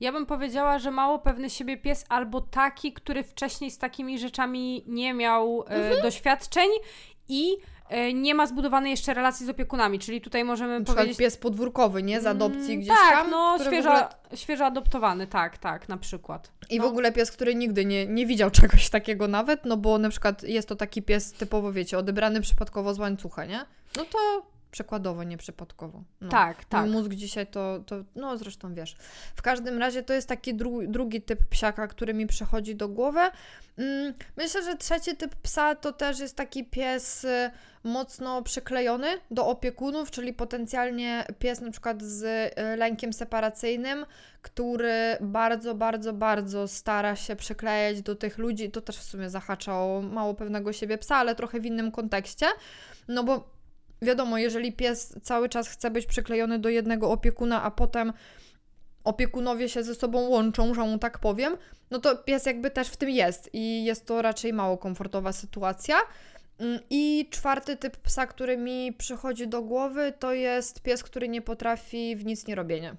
Ja 0.00 0.12
bym 0.12 0.26
powiedziała, 0.26 0.78
że 0.78 0.90
mało 0.90 1.18
pewny 1.18 1.50
siebie 1.50 1.76
pies 1.76 2.04
albo 2.08 2.40
taki, 2.40 2.92
który 2.92 3.22
wcześniej 3.22 3.70
z 3.70 3.78
takimi 3.78 4.18
rzeczami 4.18 4.84
nie 4.86 5.14
miał 5.14 5.64
e, 5.68 5.70
Mhm. 5.70 6.02
doświadczeń 6.02 6.68
i 7.28 7.56
e, 7.88 8.12
nie 8.12 8.34
ma 8.34 8.46
zbudowanej 8.46 8.90
jeszcze 8.90 9.14
relacji 9.14 9.46
z 9.46 9.48
opiekunami, 9.48 9.98
czyli 9.98 10.20
tutaj 10.20 10.44
możemy 10.44 10.78
Na 10.80 10.84
powiedzieć... 10.86 11.18
pies 11.18 11.36
podwórkowy, 11.36 12.02
nie? 12.02 12.20
Z 12.20 12.26
adopcji 12.26 12.64
Mm, 12.72 12.76
gdzieś 12.80 12.88
tak, 12.88 13.12
tam. 13.14 13.30
no 13.30 13.58
w 13.58 13.62
świeżo, 13.62 13.90
ogóle 13.90 14.08
świeżo 14.34 14.64
adoptowany, 14.66 15.26
tak, 15.26 15.58
tak, 15.58 15.88
na 15.88 15.96
przykład. 15.96 16.50
I 16.70 16.78
w 16.78 16.82
No. 16.82 16.88
ogóle 16.88 17.12
pies, 17.12 17.30
który 17.32 17.54
nigdy 17.54 17.84
nie, 17.84 18.06
nie 18.06 18.26
widział 18.26 18.50
czegoś 18.60 18.90
takiego 18.90 19.28
nawet, 19.28 19.64
no 19.64 19.76
bo 19.76 19.98
na 19.98 20.08
przykład 20.08 20.42
jest 20.42 20.68
to 20.68 20.76
taki 20.76 21.02
pies 21.02 21.32
typowo, 21.32 21.72
wiecie, 21.72 21.98
odebrany 21.98 22.40
przypadkowo 22.40 22.94
z 22.94 22.98
łańcucha, 22.98 23.44
nie? 23.44 23.64
No 23.96 24.04
to 24.04 24.18
przykładowo, 24.76 25.24
nie 25.24 25.36
przypadkowo. 25.36 26.02
No. 26.20 26.28
Tak, 26.28 26.64
tak. 26.64 26.84
Mój 26.84 26.92
mózg 26.92 27.12
dzisiaj 27.14 27.46
to, 27.46 27.80
to, 27.86 27.96
no 28.16 28.38
zresztą 28.38 28.74
wiesz. 28.74 28.96
W 29.36 29.42
każdym 29.42 29.78
razie 29.78 30.02
to 30.02 30.12
jest 30.12 30.28
taki 30.28 30.54
dru, 30.54 30.86
drugi 30.86 31.22
typ 31.22 31.46
psiaka, 31.46 31.86
który 31.88 32.14
mi 32.14 32.26
przychodzi 32.26 32.76
do 32.76 32.88
głowy. 32.88 33.20
Mm, 33.76 34.14
myślę, 34.36 34.62
że 34.62 34.76
trzeci 34.76 35.16
typ 35.16 35.34
psa 35.34 35.74
to 35.74 35.92
też 35.92 36.18
jest 36.18 36.36
taki 36.36 36.64
pies 36.64 37.24
y, 37.24 37.50
mocno 37.84 38.42
przyklejony 38.42 39.06
do 39.30 39.46
opiekunów, 39.46 40.10
czyli 40.10 40.32
potencjalnie 40.32 41.24
pies 41.38 41.60
na 41.60 41.70
przykład 41.70 42.02
z 42.02 42.22
y, 42.22 42.76
lękiem 42.76 43.12
separacyjnym, 43.12 44.06
który 44.42 45.16
bardzo, 45.20 45.74
bardzo, 45.74 46.12
bardzo 46.12 46.68
stara 46.68 47.16
się 47.16 47.36
przyklejać 47.36 48.02
do 48.02 48.14
tych 48.14 48.38
ludzi. 48.38 48.70
To 48.70 48.80
też 48.80 48.96
w 48.96 49.02
sumie 49.02 49.30
zahacza 49.30 49.72
o 49.72 50.02
mało 50.12 50.34
pewnego 50.34 50.72
siebie 50.72 50.98
psa, 50.98 51.16
ale 51.16 51.34
trochę 51.34 51.60
w 51.60 51.66
innym 51.66 51.90
kontekście. 51.90 52.46
No 53.08 53.24
bo 53.24 53.55
wiadomo, 54.02 54.38
jeżeli 54.38 54.72
pies 54.72 55.14
cały 55.22 55.48
czas 55.48 55.68
chce 55.68 55.90
być 55.90 56.06
przyklejony 56.06 56.58
do 56.58 56.68
jednego 56.68 57.10
opiekuna, 57.10 57.62
a 57.62 57.70
potem 57.70 58.12
opiekunowie 59.04 59.68
się 59.68 59.82
ze 59.82 59.94
sobą 59.94 60.20
łączą, 60.20 60.74
że 60.74 60.80
mu 60.80 60.98
tak 60.98 61.18
powiem, 61.18 61.56
no 61.90 61.98
to 61.98 62.16
pies 62.16 62.46
jakby 62.46 62.70
też 62.70 62.88
w 62.88 62.96
tym 62.96 63.10
jest 63.10 63.50
i 63.52 63.84
jest 63.84 64.06
to 64.06 64.22
raczej 64.22 64.52
mało 64.52 64.78
komfortowa 64.78 65.32
sytuacja. 65.32 65.96
Mm, 66.58 66.80
I 66.90 67.28
czwarty 67.30 67.76
typ 67.76 67.96
psa, 67.96 68.26
który 68.26 68.56
mi 68.56 68.92
przychodzi 68.92 69.48
do 69.48 69.62
głowy, 69.62 70.12
to 70.18 70.32
jest 70.32 70.82
pies, 70.82 71.02
który 71.02 71.28
nie 71.28 71.42
potrafi 71.42 72.16
w 72.16 72.24
nic 72.24 72.46
nie 72.46 72.54
robienie. 72.54 72.96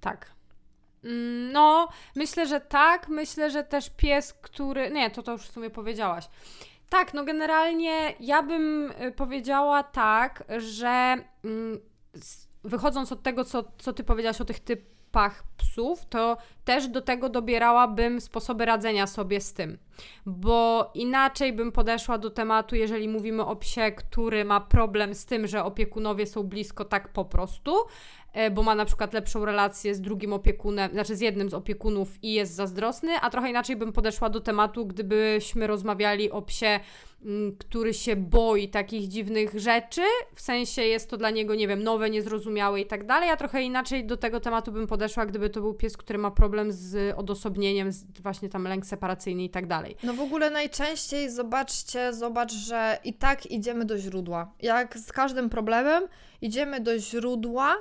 Tak. 0.00 0.32
Mm, 1.04 1.52
No, 1.52 1.88
myślę, 2.16 2.46
że 2.46 2.60
tak. 2.60 3.08
Myślę, 3.08 3.50
że 3.50 3.64
też 3.64 3.90
pies, 3.96 4.32
który. 4.32 4.90
Nie, 4.90 5.10
to 5.10 5.22
to 5.22 5.32
już 5.32 5.42
w 5.42 5.52
sumie 5.52 5.70
powiedziałaś. 5.70 6.28
Tak, 6.92 7.14
no 7.14 7.24
generalnie 7.24 8.14
ja 8.20 8.42
bym 8.42 8.92
y, 9.02 9.12
powiedziała 9.12 9.82
tak, 9.82 10.44
że 10.58 11.16
mm, 11.44 11.80
wychodząc 12.64 13.12
od 13.12 13.22
tego, 13.22 13.44
co, 13.44 13.64
co 13.78 13.92
ty 13.92 14.04
powiedziałaś 14.04 14.40
o 14.40 14.44
tych 14.44 14.60
typach 14.60 15.42
ps- 15.42 15.52
psów, 15.72 16.06
to 16.06 16.36
też 16.64 16.88
do 16.88 17.02
tego 17.02 17.28
dobierałabym 17.28 18.20
sposoby 18.20 18.64
radzenia 18.64 19.06
sobie 19.06 19.40
z 19.40 19.52
tym. 19.52 19.78
Bo 20.26 20.90
inaczej 20.94 21.52
bym 21.52 21.72
podeszła 21.72 22.18
do 22.18 22.30
tematu, 22.30 22.76
jeżeli 22.76 23.08
mówimy 23.08 23.44
o 23.44 23.56
psie, 23.56 23.92
który 23.92 24.44
ma 24.44 24.60
problem 24.60 25.14
z 25.14 25.26
tym, 25.26 25.46
że 25.46 25.64
opiekunowie 25.64 26.26
są 26.26 26.42
blisko 26.42 26.84
tak 26.84 27.08
po 27.08 27.24
prostu, 27.24 27.76
bo 28.54 28.62
ma 28.62 28.74
na 28.74 28.84
przykład 28.84 29.14
lepszą 29.14 29.44
relację 29.44 29.94
z 29.94 30.00
drugim 30.00 30.32
opiekunem, 30.32 30.90
znaczy 30.90 31.16
z 31.16 31.20
jednym 31.20 31.50
z 31.50 31.54
opiekunów 31.54 32.08
i 32.22 32.32
jest 32.32 32.54
zazdrosny, 32.54 33.12
a 33.20 33.30
trochę 33.30 33.50
inaczej 33.50 33.76
bym 33.76 33.92
podeszła 33.92 34.30
do 34.30 34.40
tematu, 34.40 34.86
gdybyśmy 34.86 35.66
rozmawiali 35.66 36.30
o 36.30 36.42
psie, 36.42 36.80
mm, 37.24 37.56
który 37.58 37.94
się 37.94 38.16
boi 38.16 38.68
takich 38.68 39.08
dziwnych 39.08 39.60
rzeczy, 39.60 40.02
w 40.34 40.40
sensie 40.40 40.82
jest 40.82 41.10
to 41.10 41.16
dla 41.16 41.30
niego, 41.30 41.54
nie 41.54 41.68
wiem, 41.68 41.82
nowe, 41.82 42.10
niezrozumiałe 42.10 42.80
i 42.80 42.86
tak 42.86 43.06
dalej, 43.06 43.30
a 43.30 43.36
trochę 43.36 43.62
inaczej 43.62 44.06
do 44.06 44.16
tego 44.16 44.40
tematu 44.40 44.72
bym 44.72 44.86
podeszła, 44.86 45.26
gdyby 45.26 45.50
to 45.50 45.60
był 45.60 45.74
pies, 45.74 45.96
który 45.96 46.18
ma 46.18 46.30
problem 46.30 46.72
z 46.72 47.18
odosobnieniem, 47.18 47.92
z 47.92 48.04
właśnie 48.20 48.48
tam 48.48 48.64
lęk 48.64 48.86
separacyjny 48.86 49.44
i 49.44 49.50
tak 49.50 49.66
dalej. 49.66 49.96
No 50.02 50.14
w 50.14 50.20
ogóle 50.20 50.50
najczęściej 50.50 51.30
zobaczcie, 51.30 52.12
zobacz, 52.12 52.52
że 52.52 52.98
i 53.04 53.14
tak 53.14 53.46
idziemy 53.46 53.84
do 53.84 53.98
źródła. 53.98 54.52
Jak 54.62 54.98
z 54.98 55.12
każdym 55.12 55.50
problemem 55.50 56.02
idziemy 56.40 56.80
do 56.80 56.98
źródła, 56.98 57.76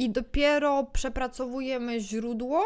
i 0.00 0.10
dopiero 0.10 0.84
przepracowujemy 0.84 2.00
źródło 2.00 2.64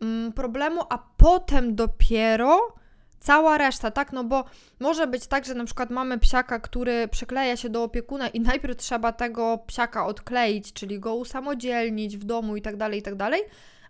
mm, 0.00 0.32
problemu, 0.32 0.80
a 0.90 0.98
potem 1.16 1.74
dopiero 1.74 2.74
cała 3.20 3.58
reszta, 3.58 3.90
tak? 3.90 4.12
No 4.12 4.24
bo 4.24 4.44
może 4.80 5.06
być 5.06 5.26
tak, 5.26 5.44
że 5.44 5.54
na 5.54 5.64
przykład 5.64 5.90
mamy 5.90 6.18
psiaka, 6.18 6.60
który 6.60 7.08
przykleja 7.08 7.56
się 7.56 7.68
do 7.68 7.82
opiekuna 7.82 8.28
i 8.28 8.40
najpierw 8.40 8.76
trzeba 8.76 9.12
tego 9.12 9.58
psiaka 9.66 10.06
odkleić, 10.06 10.72
czyli 10.72 11.00
go 11.00 11.14
usamodzielnić 11.14 12.16
w 12.16 12.24
domu 12.24 12.56
i 12.56 12.62
tak 12.62 12.76
dalej, 12.76 12.98
i 12.98 13.02
tak 13.02 13.14
dalej, 13.14 13.42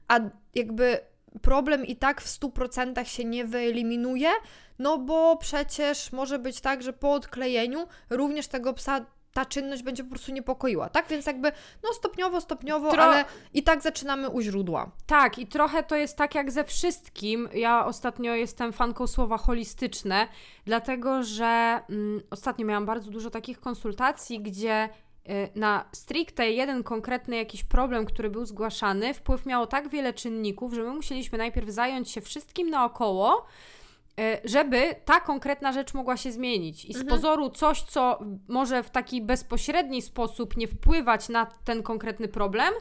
a 0.09 0.21
jakby 0.54 0.99
problem 1.43 1.87
i 1.87 1.97
tak 1.97 2.21
w 2.21 2.40
100% 2.40 3.04
się 3.04 3.25
nie 3.25 3.45
wyeliminuje, 3.45 4.31
no 4.78 4.99
bo 4.99 5.37
przecież 5.37 6.12
może 6.12 6.38
być 6.38 6.61
tak, 6.61 6.83
że 6.83 6.93
po 6.93 7.12
odklejeniu 7.12 7.87
również 8.11 8.49
tego 8.49 8.75
psa 8.75 9.07
ta 9.34 9.44
czynność 9.44 9.82
będzie 9.82 10.04
po 10.04 10.10
prostu 10.10 10.32
niepokoiła, 10.32 10.88
tak? 10.88 11.08
Więc 11.08 11.26
jakby, 11.26 11.52
no 11.82 11.92
stopniowo, 11.92 12.40
stopniowo, 12.40 12.90
Tro... 12.90 13.02
ale 13.02 13.24
i 13.54 13.62
tak 13.62 13.82
zaczynamy 13.82 14.30
u 14.30 14.40
źródła. 14.40 14.90
Tak, 15.06 15.38
i 15.38 15.46
trochę 15.46 15.82
to 15.82 15.96
jest 15.96 16.16
tak 16.16 16.34
jak 16.34 16.50
ze 16.50 16.64
wszystkim. 16.64 17.48
Ja 17.54 17.86
ostatnio 17.86 18.34
jestem 18.34 18.72
fanką 18.72 19.06
słowa 19.06 19.38
holistyczne, 19.38 20.28
dlatego 20.64 21.22
że 21.22 21.80
mm, 21.90 22.20
ostatnio 22.30 22.66
miałam 22.66 22.86
bardzo 22.86 23.10
dużo 23.10 23.30
takich 23.30 23.60
konsultacji, 23.60 24.40
gdzie 24.40 24.88
y, 25.28 25.48
na 25.54 25.84
stricte 25.92 26.50
jeden 26.50 26.82
konkretny 26.82 27.36
jakiś 27.36 27.64
problem, 27.64 28.06
który 28.06 28.30
był 28.30 28.44
zgłaszany, 28.44 29.14
wpływ 29.14 29.46
miało 29.46 29.66
tak 29.66 29.88
wiele 29.88 30.12
czynników, 30.12 30.74
że 30.74 30.82
my 30.82 30.90
musieliśmy 30.90 31.38
najpierw 31.38 31.68
zająć 31.68 32.10
się 32.10 32.20
wszystkim 32.20 32.70
naokoło, 32.70 33.46
żeby 34.44 34.94
ta 35.04 35.21
konkretna 35.21 35.73
rzecz 35.73 35.94
mogła 35.94 36.16
się 36.16 36.33
zmienić. 36.33 36.85
I 36.85 36.92
z 36.92 36.97
mhm. 36.97 37.06
pozoru 37.06 37.50
coś, 37.50 37.83
co 37.83 38.18
może 38.49 38.83
w 38.83 38.90
taki 38.90 39.23
bezpośredni 39.23 40.02
sposób 40.02 40.56
nie 40.56 40.68
wpływać 40.68 41.28
na 41.28 41.47
ten 41.64 41.83
konkretny 41.83 42.28
problem, 42.28 42.75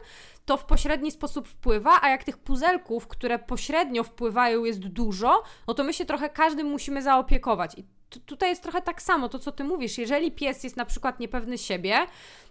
to 0.44 0.56
w 0.56 0.64
pośredni 0.64 1.10
sposób 1.10 1.48
wpływa, 1.48 1.98
a 2.02 2.08
jak 2.08 2.24
tych 2.24 2.38
puzelków, 2.38 3.06
które 3.06 3.38
pośrednio 3.38 4.04
wpływają, 4.04 4.64
jest 4.64 4.80
dużo, 4.80 5.42
no 5.68 5.74
to 5.74 5.84
my 5.84 5.92
się 5.92 6.04
trochę 6.04 6.28
każdym 6.28 6.66
musimy 6.66 7.02
zaopiekować. 7.02 7.78
I 7.78 7.84
tutaj 8.20 8.48
jest 8.48 8.62
trochę 8.62 8.82
tak 8.82 9.02
samo, 9.02 9.28
to 9.28 9.38
co 9.38 9.52
ty 9.52 9.64
mówisz. 9.64 9.98
Jeżeli 9.98 10.32
pies 10.32 10.64
jest 10.64 10.76
na 10.76 10.84
przykład 10.84 11.20
niepewny 11.20 11.58
siebie, 11.58 12.06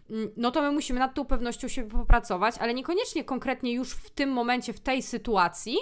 mm, 0.09 0.31
no 0.37 0.51
to 0.51 0.61
my 0.61 0.71
musimy 0.71 0.99
nad 0.99 1.13
tą 1.13 1.25
pewnością 1.25 1.67
siebie 1.67 1.89
popracować, 1.89 2.55
ale 2.59 2.73
niekoniecznie 2.73 3.23
konkretnie 3.23 3.73
już 3.73 3.93
w 3.93 4.09
tym 4.09 4.29
momencie, 4.31 4.73
w 4.73 4.79
tej 4.79 5.01
sytuacji, 5.01 5.77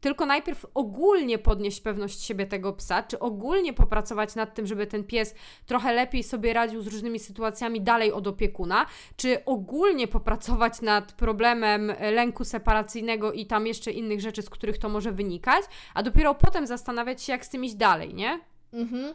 tylko 0.00 0.26
najpierw 0.26 0.66
ogólnie 0.74 1.38
podnieść 1.38 1.80
pewność 1.80 2.22
siebie 2.22 2.46
tego 2.46 2.72
psa, 2.72 3.02
czy 3.02 3.18
ogólnie 3.18 3.72
popracować 3.72 4.34
nad 4.34 4.54
tym, 4.54 4.66
żeby 4.66 4.86
ten 4.86 5.04
pies 5.04 5.34
trochę 5.66 5.92
lepiej 5.92 6.22
sobie 6.22 6.52
radził 6.52 6.82
z 6.82 6.86
różnymi 6.86 7.18
sytuacjami 7.18 7.80
dalej 7.80 8.12
od 8.12 8.26
opiekuna, 8.26 8.86
czy 9.16 9.44
ogólnie 9.44 10.08
popracować 10.08 10.80
nad 10.80 11.12
problemem 11.12 11.92
lęku 12.12 12.44
separacyjnego 12.44 13.32
i 13.32 13.46
tam 13.46 13.66
jeszcze 13.66 13.90
innych 13.92 14.20
rzeczy, 14.20 14.42
z 14.42 14.50
których 14.50 14.78
to 14.78 14.88
może 14.88 15.12
wynikać, 15.12 15.64
a 15.94 16.02
dopiero 16.02 16.34
potem 16.34 16.66
zastanawiać 16.66 17.22
się, 17.22 17.32
jak 17.32 17.44
z 17.44 17.48
tym 17.48 17.64
iść 17.64 17.74
dalej, 17.74 18.14
nie? 18.14 18.40
Mhm. 18.72 19.14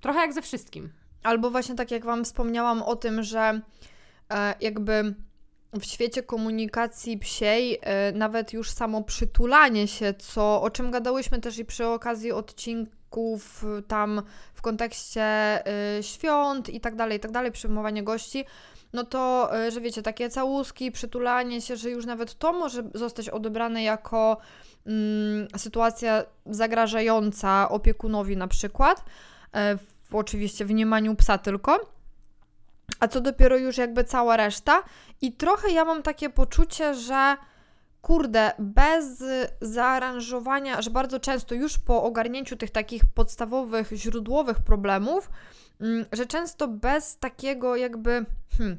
Trochę 0.00 0.20
jak 0.20 0.32
ze 0.32 0.42
wszystkim. 0.42 0.92
Albo 1.22 1.50
właśnie 1.50 1.74
tak 1.74 1.90
jak 1.90 2.04
Wam 2.04 2.24
wspomniałam 2.24 2.82
o 2.82 2.96
tym, 2.96 3.22
że 3.22 3.60
e, 4.30 4.54
jakby 4.60 5.14
w 5.72 5.84
świecie 5.84 6.22
komunikacji 6.22 7.18
psiej 7.18 7.78
e, 7.82 8.12
nawet 8.12 8.52
już 8.52 8.70
samo 8.70 9.02
przytulanie 9.02 9.88
się, 9.88 10.14
co, 10.14 10.62
o 10.62 10.70
czym 10.70 10.90
gadałyśmy 10.90 11.40
też 11.40 11.58
i 11.58 11.64
przy 11.64 11.86
okazji 11.86 12.32
odcinków 12.32 13.64
e, 13.64 13.82
tam 13.82 14.22
w 14.54 14.62
kontekście 14.62 15.22
e, 15.22 16.02
świąt 16.02 16.68
i 16.68 16.80
tak 16.80 16.96
dalej, 16.96 17.18
i 17.18 17.20
tak 17.20 17.30
dalej, 17.30 17.52
przyjmowanie 17.52 18.02
gości, 18.02 18.44
no 18.92 19.04
to, 19.04 19.50
że 19.68 19.80
wiecie, 19.80 20.02
takie 20.02 20.30
całuski, 20.30 20.92
przytulanie 20.92 21.60
się, 21.60 21.76
że 21.76 21.90
już 21.90 22.06
nawet 22.06 22.38
to 22.38 22.52
może 22.52 22.82
zostać 22.94 23.28
odebrane 23.28 23.82
jako 23.82 24.36
mm, 24.86 25.48
sytuacja 25.56 26.24
zagrażająca 26.46 27.68
opiekunowi 27.68 28.36
na 28.36 28.48
przykład, 28.48 29.04
w, 29.54 30.14
oczywiście 30.14 30.64
w 30.64 30.70
mniemaniu 30.70 31.14
psa 31.14 31.38
tylko 31.38 31.99
a 33.00 33.08
co 33.08 33.20
dopiero 33.20 33.56
już 33.56 33.78
jakby 33.78 34.04
cała 34.04 34.36
reszta. 34.36 34.82
I 35.20 35.32
trochę 35.32 35.70
ja 35.70 35.84
mam 35.84 36.02
takie 36.02 36.30
poczucie, 36.30 36.94
że 36.94 37.36
kurde, 38.02 38.52
bez 38.58 39.24
zaaranżowania, 39.60 40.82
że 40.82 40.90
bardzo 40.90 41.20
często 41.20 41.54
już 41.54 41.78
po 41.78 42.02
ogarnięciu 42.02 42.56
tych 42.56 42.70
takich 42.70 43.02
podstawowych, 43.14 43.90
źródłowych 43.92 44.60
problemów, 44.60 45.30
mm, 45.80 46.06
że 46.12 46.26
często 46.26 46.68
bez 46.68 47.18
takiego 47.18 47.76
jakby, 47.76 48.26
hmm, 48.58 48.78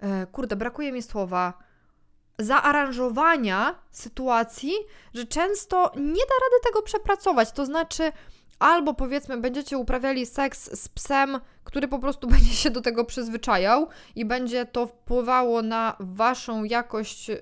e, 0.00 0.26
kurde, 0.26 0.56
brakuje 0.56 0.92
mi 0.92 1.02
słowa, 1.02 1.66
zaaranżowania 2.38 3.74
sytuacji, 3.90 4.72
że 5.14 5.24
często 5.24 5.92
nie 5.96 6.02
da 6.02 6.36
rady 6.44 6.62
tego 6.64 6.82
przepracować. 6.82 7.52
To 7.52 7.66
znaczy, 7.66 8.12
albo 8.58 8.94
powiedzmy, 8.94 9.36
będziecie 9.36 9.78
uprawiali 9.78 10.26
seks 10.26 10.80
z 10.82 10.88
psem, 10.88 11.40
który 11.64 11.88
po 11.88 11.98
prostu 11.98 12.28
będzie 12.36 12.54
się 12.54 12.70
do 12.70 12.80
tego 12.80 13.04
przyzwyczajał 13.04 13.88
i 14.14 14.24
będzie 14.24 14.66
to 14.66 14.86
wpływało 14.86 15.62
na 15.62 15.96
waszą 16.00 16.64
jakość. 16.64 17.28
Yy, 17.28 17.36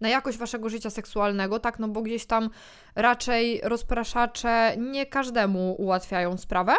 na 0.00 0.08
jakość 0.08 0.38
waszego 0.38 0.68
życia 0.68 0.90
seksualnego, 0.90 1.58
tak? 1.58 1.78
No 1.78 1.88
bo 1.88 2.02
gdzieś 2.02 2.26
tam 2.26 2.50
raczej 2.94 3.60
rozpraszacze 3.64 4.74
nie 4.78 5.06
każdemu 5.06 5.74
ułatwiają 5.78 6.36
sprawę. 6.36 6.72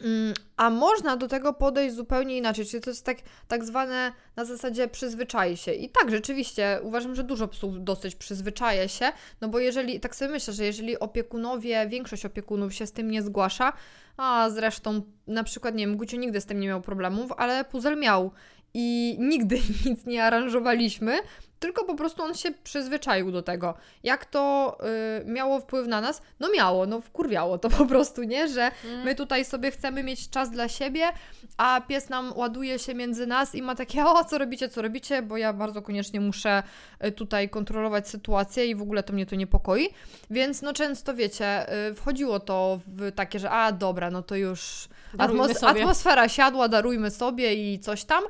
Mm, 0.00 0.34
a 0.56 0.70
można 0.70 1.16
do 1.16 1.28
tego 1.28 1.52
podejść 1.52 1.94
zupełnie 1.94 2.36
inaczej, 2.36 2.66
czyli 2.66 2.82
to 2.82 2.90
jest 2.90 3.04
tak, 3.04 3.18
tak 3.48 3.64
zwane 3.64 4.12
na 4.36 4.44
zasadzie 4.44 4.88
przyzwyczaj 4.88 5.56
się. 5.56 5.72
I 5.72 5.88
tak, 5.88 6.10
rzeczywiście, 6.10 6.78
uważam, 6.82 7.14
że 7.14 7.24
dużo 7.24 7.48
psów 7.48 7.84
dosyć 7.84 8.14
przyzwyczaja 8.14 8.88
się, 8.88 9.12
no 9.40 9.48
bo 9.48 9.58
jeżeli, 9.58 10.00
tak 10.00 10.16
sobie 10.16 10.30
myślę, 10.30 10.54
że 10.54 10.64
jeżeli 10.64 10.98
opiekunowie, 10.98 11.86
większość 11.88 12.24
opiekunów 12.24 12.74
się 12.74 12.86
z 12.86 12.92
tym 12.92 13.10
nie 13.10 13.22
zgłasza, 13.22 13.72
a 14.16 14.50
zresztą 14.50 15.02
na 15.26 15.44
przykład, 15.44 15.74
nie 15.74 15.86
wiem, 15.86 15.96
Gucio 15.96 16.16
nigdy 16.16 16.40
z 16.40 16.46
tym 16.46 16.60
nie 16.60 16.68
miał 16.68 16.80
problemów, 16.80 17.32
ale 17.36 17.64
puzel 17.64 17.98
miał 17.98 18.30
i 18.74 19.16
nigdy 19.18 19.60
nic 19.86 20.06
nie 20.06 20.24
aranżowaliśmy, 20.24 21.18
tylko 21.60 21.84
po 21.84 21.94
prostu 21.94 22.22
on 22.22 22.34
się 22.34 22.50
przyzwyczaił 22.64 23.32
do 23.32 23.42
tego. 23.42 23.74
Jak 24.02 24.24
to 24.24 24.76
y, 25.22 25.24
miało 25.24 25.60
wpływ 25.60 25.88
na 25.88 26.00
nas? 26.00 26.22
No 26.40 26.48
miało, 26.54 26.86
no 26.86 27.00
wkurwiało 27.00 27.58
to 27.58 27.70
po 27.78 27.86
prostu, 27.86 28.22
nie? 28.22 28.48
Że 28.48 28.70
mm. 28.84 29.04
my 29.04 29.14
tutaj 29.14 29.44
sobie 29.44 29.70
chcemy 29.70 30.02
mieć 30.02 30.30
czas 30.30 30.50
dla 30.50 30.68
siebie, 30.68 31.12
a 31.56 31.80
pies 31.88 32.08
nam 32.08 32.32
ładuje 32.36 32.78
się 32.78 32.94
między 32.94 33.26
nas 33.26 33.54
i 33.54 33.62
ma 33.62 33.74
takie, 33.74 34.04
o, 34.04 34.24
co 34.24 34.38
robicie, 34.38 34.68
co 34.68 34.82
robicie, 34.82 35.22
bo 35.22 35.36
ja 35.36 35.52
bardzo 35.52 35.82
koniecznie 35.82 36.20
muszę 36.20 36.62
y, 37.04 37.12
tutaj 37.12 37.48
kontrolować 37.48 38.08
sytuację 38.08 38.66
i 38.66 38.74
w 38.74 38.82
ogóle 38.82 39.02
to 39.02 39.12
mnie 39.12 39.26
to 39.26 39.36
niepokoi. 39.36 39.88
Więc 40.30 40.62
no 40.62 40.72
często, 40.72 41.14
wiecie, 41.14 41.72
y, 41.90 41.94
wchodziło 41.94 42.40
to 42.40 42.80
w 42.86 43.12
takie, 43.12 43.38
że 43.38 43.50
a, 43.50 43.72
dobra, 43.72 44.10
no 44.10 44.22
to 44.22 44.36
już 44.36 44.88
atmos 45.18 45.64
atmosfera 45.64 46.28
siadła, 46.28 46.68
darujmy 46.68 47.10
sobie 47.10 47.54
i 47.54 47.78
coś 47.78 48.04
tam. 48.04 48.24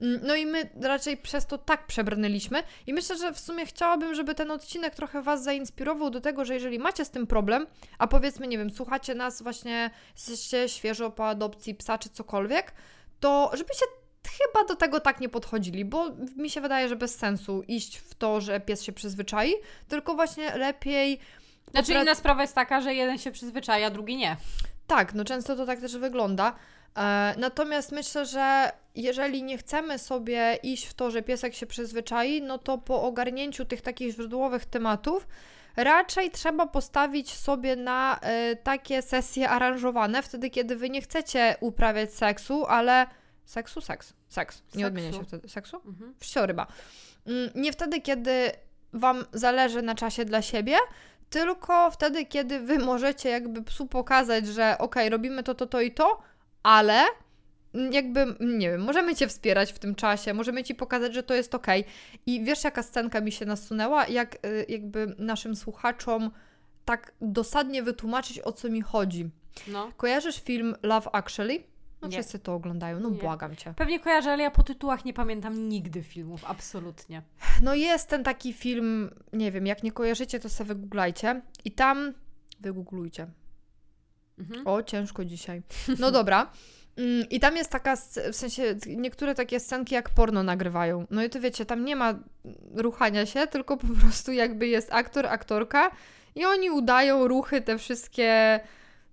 Mm, 0.00 0.20
no 0.22 0.34
i 0.34 0.46
my 0.46 0.70
raczej 0.80 1.16
przez 1.16 1.46
to 1.46 1.58
tak 1.58 1.86
przebrnęliśmy 1.86 2.62
i 2.86 2.94
myślę, 2.94 3.16
że 3.16 3.32
w 3.32 3.40
sumie 3.40 3.66
chciałabym, 3.66 4.14
żeby 4.14 4.34
ten 4.34 4.50
odcinek 4.50 4.94
trochę 4.94 5.22
Was 5.22 5.44
zainspirował 5.44 6.10
do 6.10 6.20
tego, 6.20 6.44
że 6.44 6.54
jeżeli 6.54 6.78
macie 6.78 7.04
z 7.04 7.10
tym 7.10 7.26
problem, 7.26 7.66
a 7.98 8.06
powiedzmy, 8.06 8.46
nie 8.46 8.58
wiem, 8.58 8.70
słuchacie 8.70 9.14
nas 9.14 9.42
właśnie, 9.42 9.90
jesteście 10.14 10.68
świeżo 10.68 11.10
po 11.10 11.28
adopcji 11.28 11.74
psa 11.74 11.98
czy 11.98 12.08
cokolwiek, 12.08 12.72
to 13.20 13.50
żebyście 13.54 13.86
chyba 14.38 14.64
do 14.64 14.76
tego 14.76 15.00
tak 15.00 15.20
nie 15.20 15.28
podchodzili, 15.28 15.84
bo 15.84 16.10
mi 16.36 16.50
się 16.50 16.60
wydaje, 16.60 16.88
że 16.88 16.96
bez 16.96 17.14
sensu 17.14 17.62
iść 17.68 17.96
w 17.96 18.14
to, 18.14 18.40
że 18.40 18.60
pies 18.60 18.82
się 18.82 18.92
przyzwyczai, 18.92 19.54
tylko 19.88 20.14
właśnie 20.14 20.56
lepiej... 20.56 21.18
Znaczy 21.70 21.92
inna 21.92 22.14
sprawa 22.14 22.42
jest 22.42 22.54
taka, 22.54 22.80
że 22.80 22.94
jeden 22.94 23.18
się 23.18 23.30
przyzwyczaja, 23.30 23.86
a 23.86 23.90
drugi 23.90 24.16
nie. 24.16 24.36
Tak, 24.86 25.14
no 25.14 25.24
często 25.24 25.56
to 25.56 25.66
tak 25.66 25.80
też 25.80 25.96
wygląda. 25.96 26.54
E, 26.98 27.34
natomiast 27.38 27.92
myślę, 27.92 28.26
że 28.26 28.72
jeżeli 28.94 29.42
nie 29.42 29.58
chcemy 29.58 29.98
sobie 29.98 30.58
iść 30.62 30.86
w 30.86 30.94
to, 30.94 31.10
że 31.10 31.22
piesek 31.22 31.54
się 31.54 31.66
przyzwyczai, 31.66 32.42
no 32.42 32.58
to 32.58 32.78
po 32.78 33.02
ogarnięciu 33.02 33.64
tych 33.64 33.80
takich 33.80 34.14
źródłowych 34.14 34.64
tematów, 34.64 35.26
raczej 35.76 36.30
trzeba 36.30 36.66
postawić 36.66 37.34
sobie 37.34 37.76
na 37.76 38.18
e, 38.20 38.56
takie 38.56 39.02
sesje 39.02 39.50
aranżowane, 39.50 40.22
wtedy 40.22 40.50
kiedy 40.50 40.76
wy 40.76 40.90
nie 40.90 41.00
chcecie 41.02 41.56
uprawiać 41.60 42.14
seksu, 42.14 42.66
ale 42.66 43.06
seksu, 43.44 43.80
seks, 43.80 44.12
seks, 44.28 44.56
nie 44.58 44.70
Seksu. 44.72 44.86
odmienia 44.86 45.12
się 45.12 45.24
wtedy 45.24 45.48
seksu? 45.48 45.76
Mhm. 45.86 46.14
Wsioryba. 46.18 46.66
Mm, 47.26 47.50
Nie 47.54 47.72
wtedy, 47.72 48.00
kiedy 48.00 48.50
Wam 48.92 49.24
zależy 49.32 49.82
na 49.82 49.94
czasie 49.94 50.24
dla 50.24 50.42
siebie, 50.42 50.76
tylko 51.30 51.90
wtedy, 51.90 52.26
kiedy 52.26 52.60
Wy 52.60 52.78
możecie 52.78 53.28
jakby 53.28 53.62
psu 53.62 53.86
pokazać, 53.86 54.46
że 54.46 54.76
okej, 54.78 55.08
robimy 55.08 55.42
to, 55.42 55.54
to, 55.54 55.66
to 55.66 55.80
i 55.80 55.90
to, 55.92 56.22
ale 56.62 57.04
mm, 57.74 57.92
jakby, 57.92 58.20
mm, 58.20 58.58
nie 58.58 58.70
wiem, 58.70 58.80
możemy 58.80 59.14
Cię 59.14 59.28
wspierać 59.28 59.72
w 59.72 59.78
tym 59.78 59.94
czasie, 59.94 60.34
możemy 60.34 60.64
Ci 60.64 60.74
pokazać, 60.74 61.14
że 61.14 61.22
to 61.22 61.34
jest 61.34 61.54
okej. 61.54 61.84
I 62.26 62.44
wiesz, 62.44 62.64
jaka 62.64 62.82
scenka 62.82 63.20
mi 63.20 63.32
się 63.32 63.46
nasunęła? 63.46 64.06
Jak 64.06 64.34
y, 64.46 64.66
jakby 64.68 65.14
naszym 65.18 65.56
słuchaczom 65.56 66.30
tak 66.84 67.12
dosadnie 67.20 67.82
wytłumaczyć, 67.82 68.40
o 68.40 68.52
co 68.52 68.68
mi 68.68 68.82
chodzi. 68.82 69.30
No. 69.68 69.92
Kojarzysz 69.96 70.40
film 70.42 70.74
Love 70.82 71.10
Actually? 71.12 71.62
No 72.02 72.08
Nie. 72.08 72.12
wszyscy 72.12 72.38
to 72.38 72.54
oglądają, 72.54 73.00
no 73.00 73.10
Nie. 73.10 73.18
błagam 73.18 73.56
Cię. 73.56 73.74
Pewnie 73.76 74.00
kojarzę, 74.00 74.32
ale 74.32 74.42
ja 74.42 74.50
po 74.50 74.62
tytułach 74.62 75.04
nie 75.04 75.14
pamiętam 75.14 75.68
nigdy 75.68 76.02
filmów, 76.02 76.44
absolutnie. 76.46 77.22
No 77.62 77.74
jest 77.74 78.08
ten 78.08 78.24
taki 78.24 78.52
film, 78.52 79.10
nie 79.32 79.52
wiem, 79.52 79.66
jak 79.66 79.82
nie 79.82 79.92
kojarzycie, 79.92 80.40
to 80.40 80.48
sobie 80.48 80.68
wygooglajcie. 80.68 81.40
I 81.64 81.70
tam, 81.72 82.12
wygooglujcie. 82.60 83.26
Mhm. 84.38 84.66
O, 84.66 84.82
ciężko 84.82 85.24
dzisiaj. 85.24 85.62
No 85.98 86.10
dobra. 86.20 86.50
Mm, 86.96 87.28
I 87.30 87.40
tam 87.40 87.56
jest 87.56 87.70
taka, 87.70 87.96
w 88.32 88.36
sensie 88.36 88.76
niektóre 88.86 89.34
takie 89.34 89.60
scenki 89.60 89.94
jak 89.94 90.10
porno 90.10 90.42
nagrywają. 90.42 91.06
No 91.10 91.24
i 91.24 91.30
to 91.30 91.40
wiecie, 91.40 91.66
tam 91.66 91.84
nie 91.84 91.96
ma 91.96 92.14
ruchania 92.74 93.26
się, 93.26 93.46
tylko 93.46 93.76
po 93.76 93.86
prostu 94.00 94.32
jakby 94.32 94.66
jest 94.66 94.92
aktor, 94.92 95.26
aktorka 95.26 95.90
i 96.34 96.44
oni 96.44 96.70
udają 96.70 97.28
ruchy 97.28 97.60
te 97.60 97.78
wszystkie 97.78 98.60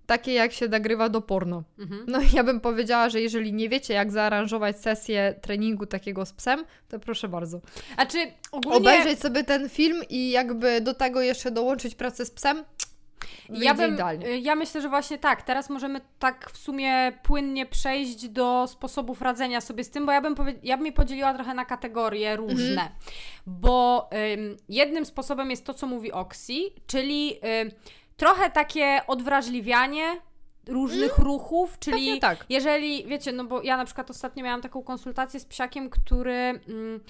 takie 0.06 0.32
jak 0.32 0.52
się 0.52 0.68
nagrywa 0.68 1.08
do 1.08 1.20
porno. 1.20 1.62
Mhm. 1.78 2.04
No 2.08 2.20
i 2.20 2.26
ja 2.32 2.44
bym 2.44 2.60
powiedziała, 2.60 3.08
że 3.08 3.20
jeżeli 3.20 3.52
nie 3.52 3.68
wiecie 3.68 3.94
jak 3.94 4.10
zaaranżować 4.12 4.80
sesję 4.80 5.34
treningu 5.42 5.86
takiego 5.86 6.26
z 6.26 6.32
psem, 6.32 6.64
to 6.88 6.98
proszę 6.98 7.28
bardzo. 7.28 7.60
A 7.96 8.06
czy 8.06 8.18
ogólnie... 8.52 8.78
obejrzeć 8.78 9.20
sobie 9.20 9.44
ten 9.44 9.68
film 9.68 10.02
i 10.08 10.30
jakby 10.30 10.80
do 10.80 10.94
tego 10.94 11.22
jeszcze 11.22 11.50
dołączyć 11.50 11.94
pracę 11.94 12.26
z 12.26 12.30
psem. 12.30 12.64
Ja, 13.50 13.74
bym, 13.74 13.94
idealnie. 13.94 14.26
y, 14.26 14.38
ja 14.38 14.54
myślę, 14.54 14.80
że 14.80 14.88
właśnie 14.88 15.18
tak. 15.18 15.42
Teraz 15.42 15.70
możemy 15.70 16.00
tak 16.18 16.50
w 16.50 16.58
sumie 16.58 17.12
płynnie 17.22 17.66
przejść 17.66 18.28
do 18.28 18.66
sposobów 18.66 19.22
radzenia 19.22 19.60
sobie 19.60 19.84
z 19.84 19.90
tym, 19.90 20.06
bo 20.06 20.12
ja 20.12 20.20
bym, 20.20 20.34
powie- 20.34 20.58
ja 20.62 20.76
bym 20.76 20.86
je 20.86 20.92
podzieliła 20.92 21.34
trochę 21.34 21.54
na 21.54 21.64
kategorie 21.64 22.36
różne. 22.36 22.70
Mhm. 22.82 22.90
Bo 23.46 24.10
ym, 24.34 24.56
jednym 24.68 25.04
sposobem 25.04 25.50
jest 25.50 25.66
to, 25.66 25.74
co 25.74 25.86
mówi 25.86 26.12
Oxy, 26.12 26.54
czyli 26.86 27.34
ym, 27.62 27.70
trochę 28.16 28.50
takie 28.50 29.00
odwrażliwianie 29.06 30.20
różnych 30.68 31.18
ruchów, 31.18 31.78
czyli 31.78 32.20
tak. 32.20 32.46
jeżeli, 32.48 33.06
wiecie, 33.06 33.32
no 33.32 33.44
bo 33.44 33.62
ja 33.62 33.76
na 33.76 33.84
przykład 33.84 34.10
ostatnio 34.10 34.44
miałam 34.44 34.62
taką 34.62 34.82
konsultację 34.82 35.40
z 35.40 35.44
psiakiem, 35.44 35.90
który 35.90 36.32
mm, 36.32 37.00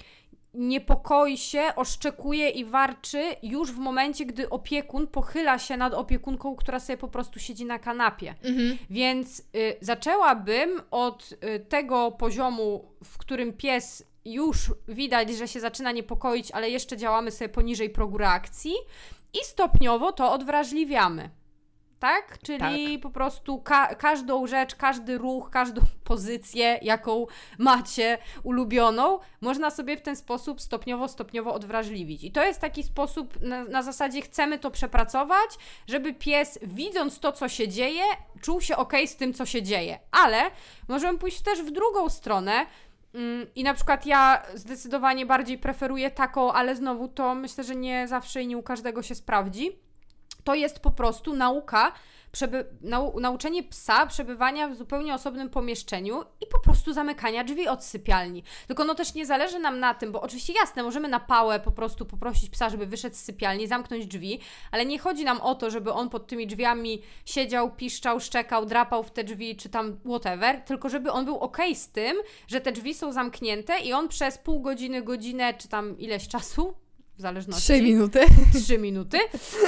niepokoi 0.53 1.37
się, 1.37 1.61
oszczekuje 1.75 2.49
i 2.49 2.65
warczy 2.65 3.23
już 3.43 3.71
w 3.71 3.77
momencie, 3.77 4.25
gdy 4.25 4.49
opiekun 4.49 5.07
pochyla 5.07 5.59
się 5.59 5.77
nad 5.77 5.93
opiekunką, 5.93 6.55
która 6.55 6.79
sobie 6.79 6.97
po 6.97 7.07
prostu 7.07 7.39
siedzi 7.39 7.65
na 7.65 7.79
kanapie. 7.79 8.35
Mhm. 8.43 8.77
Więc 8.89 9.39
y, 9.39 9.43
zaczęłabym 9.81 10.81
od 10.91 11.33
y, 11.33 11.59
tego 11.59 12.11
poziomu, 12.11 12.85
w 13.03 13.17
którym 13.17 13.53
pies 13.53 14.03
już 14.25 14.71
widać, 14.87 15.29
że 15.29 15.47
się 15.47 15.59
zaczyna 15.59 15.91
niepokoić, 15.91 16.51
ale 16.51 16.69
jeszcze 16.69 16.97
działamy 16.97 17.31
sobie 17.31 17.49
poniżej 17.49 17.89
progu 17.89 18.17
reakcji 18.17 18.73
i 19.33 19.45
stopniowo 19.45 20.11
to 20.11 20.33
odwrażliwiamy. 20.33 21.29
Tak? 22.01 22.37
Czyli 22.43 22.99
po 22.99 23.09
prostu 23.09 23.61
ka- 23.61 23.95
każdą 23.95 24.47
rzecz, 24.47 24.75
każdy 24.75 25.17
ruch, 25.17 25.49
każdą 25.49 25.81
pozycję, 26.03 26.79
jaką 26.81 27.25
macie 27.57 28.17
ulubioną, 28.43 29.19
można 29.41 29.69
sobie 29.69 29.97
w 29.97 30.01
ten 30.01 30.15
sposób 30.15 30.61
stopniowo, 30.61 31.07
stopniowo 31.07 31.53
odwrażliwić. 31.53 32.23
I 32.23 32.31
to 32.31 32.43
jest 32.43 32.61
taki 32.61 32.83
sposób, 32.83 33.41
na, 33.41 33.63
na 33.63 33.83
zasadzie 33.83 34.21
chcemy 34.21 34.59
to 34.59 34.71
przepracować, 34.71 35.49
żeby 35.87 36.13
pies, 36.13 36.59
widząc 36.61 37.19
to, 37.19 37.31
co 37.31 37.49
się 37.49 37.67
dzieje, 37.67 38.03
czuł 38.41 38.61
się 38.61 38.77
ok 38.77 38.93
z 39.05 39.15
tym, 39.15 39.33
co 39.33 39.45
się 39.45 39.61
dzieje. 39.63 39.99
Ale 40.11 40.51
możemy 40.87 41.17
pójść 41.17 41.41
też 41.41 41.61
w 41.61 41.71
drugą 41.71 42.09
stronę. 42.09 42.65
Mm, 43.13 43.47
I 43.55 43.63
na 43.63 43.73
przykład 43.73 44.05
ja 44.05 44.43
zdecydowanie 44.53 45.25
bardziej 45.25 45.57
preferuję 45.57 46.11
taką, 46.11 46.53
ale 46.53 46.75
znowu 46.75 47.07
to 47.07 47.35
myślę, 47.35 47.63
że 47.63 47.75
nie 47.75 48.07
zawsze 48.07 48.41
i 48.43 48.47
nie 48.47 48.57
u 48.57 48.63
każdego 48.63 49.03
się 49.03 49.15
sprawdzi. 49.15 49.90
To 50.43 50.55
jest 50.55 50.79
po 50.79 50.91
prostu 50.91 51.33
nauka, 51.33 51.91
przeby- 52.31 52.65
nau- 52.83 53.21
nauczenie 53.21 53.63
psa 53.63 54.05
przebywania 54.05 54.67
w 54.67 54.75
zupełnie 54.75 55.13
osobnym 55.13 55.49
pomieszczeniu 55.49 56.23
i 56.41 56.47
po 56.47 56.59
prostu 56.59 56.93
zamykania 56.93 57.43
drzwi 57.43 57.67
od 57.67 57.83
sypialni. 57.83 58.43
Tylko 58.67 58.83
no 58.83 58.95
też 58.95 59.13
nie 59.13 59.25
zależy 59.25 59.59
nam 59.59 59.79
na 59.79 59.93
tym, 59.93 60.11
bo 60.11 60.21
oczywiście 60.21 60.53
jasne, 60.53 60.83
możemy 60.83 61.07
na 61.07 61.19
pałę 61.19 61.59
po 61.59 61.71
prostu 61.71 62.05
poprosić 62.05 62.49
psa, 62.49 62.69
żeby 62.69 62.85
wyszedł 62.85 63.15
z 63.15 63.19
sypialni, 63.19 63.67
zamknąć 63.67 64.05
drzwi, 64.05 64.39
ale 64.71 64.85
nie 64.85 64.99
chodzi 64.99 65.23
nam 65.25 65.41
o 65.41 65.55
to, 65.55 65.69
żeby 65.69 65.93
on 65.93 66.09
pod 66.09 66.27
tymi 66.27 66.47
drzwiami 66.47 67.01
siedział, 67.25 67.71
piszczał, 67.75 68.19
szczekał, 68.19 68.65
drapał 68.65 69.03
w 69.03 69.11
te 69.11 69.23
drzwi, 69.23 69.55
czy 69.55 69.69
tam 69.69 69.99
whatever, 70.05 70.61
tylko 70.61 70.89
żeby 70.89 71.11
on 71.11 71.25
był 71.25 71.37
ok 71.37 71.57
z 71.73 71.89
tym, 71.89 72.17
że 72.47 72.61
te 72.61 72.71
drzwi 72.71 72.93
są 72.93 73.11
zamknięte 73.11 73.79
i 73.79 73.93
on 73.93 74.07
przez 74.07 74.37
pół 74.37 74.61
godziny, 74.61 75.01
godzinę, 75.01 75.53
czy 75.53 75.67
tam 75.67 75.99
ileś 75.99 76.27
czasu, 76.27 76.73
w 77.21 77.23
zależności 77.23 77.63
Trzy 77.63 77.81
minuty. 77.81 78.19
trzy 78.63 78.77
minuty, 78.77 79.17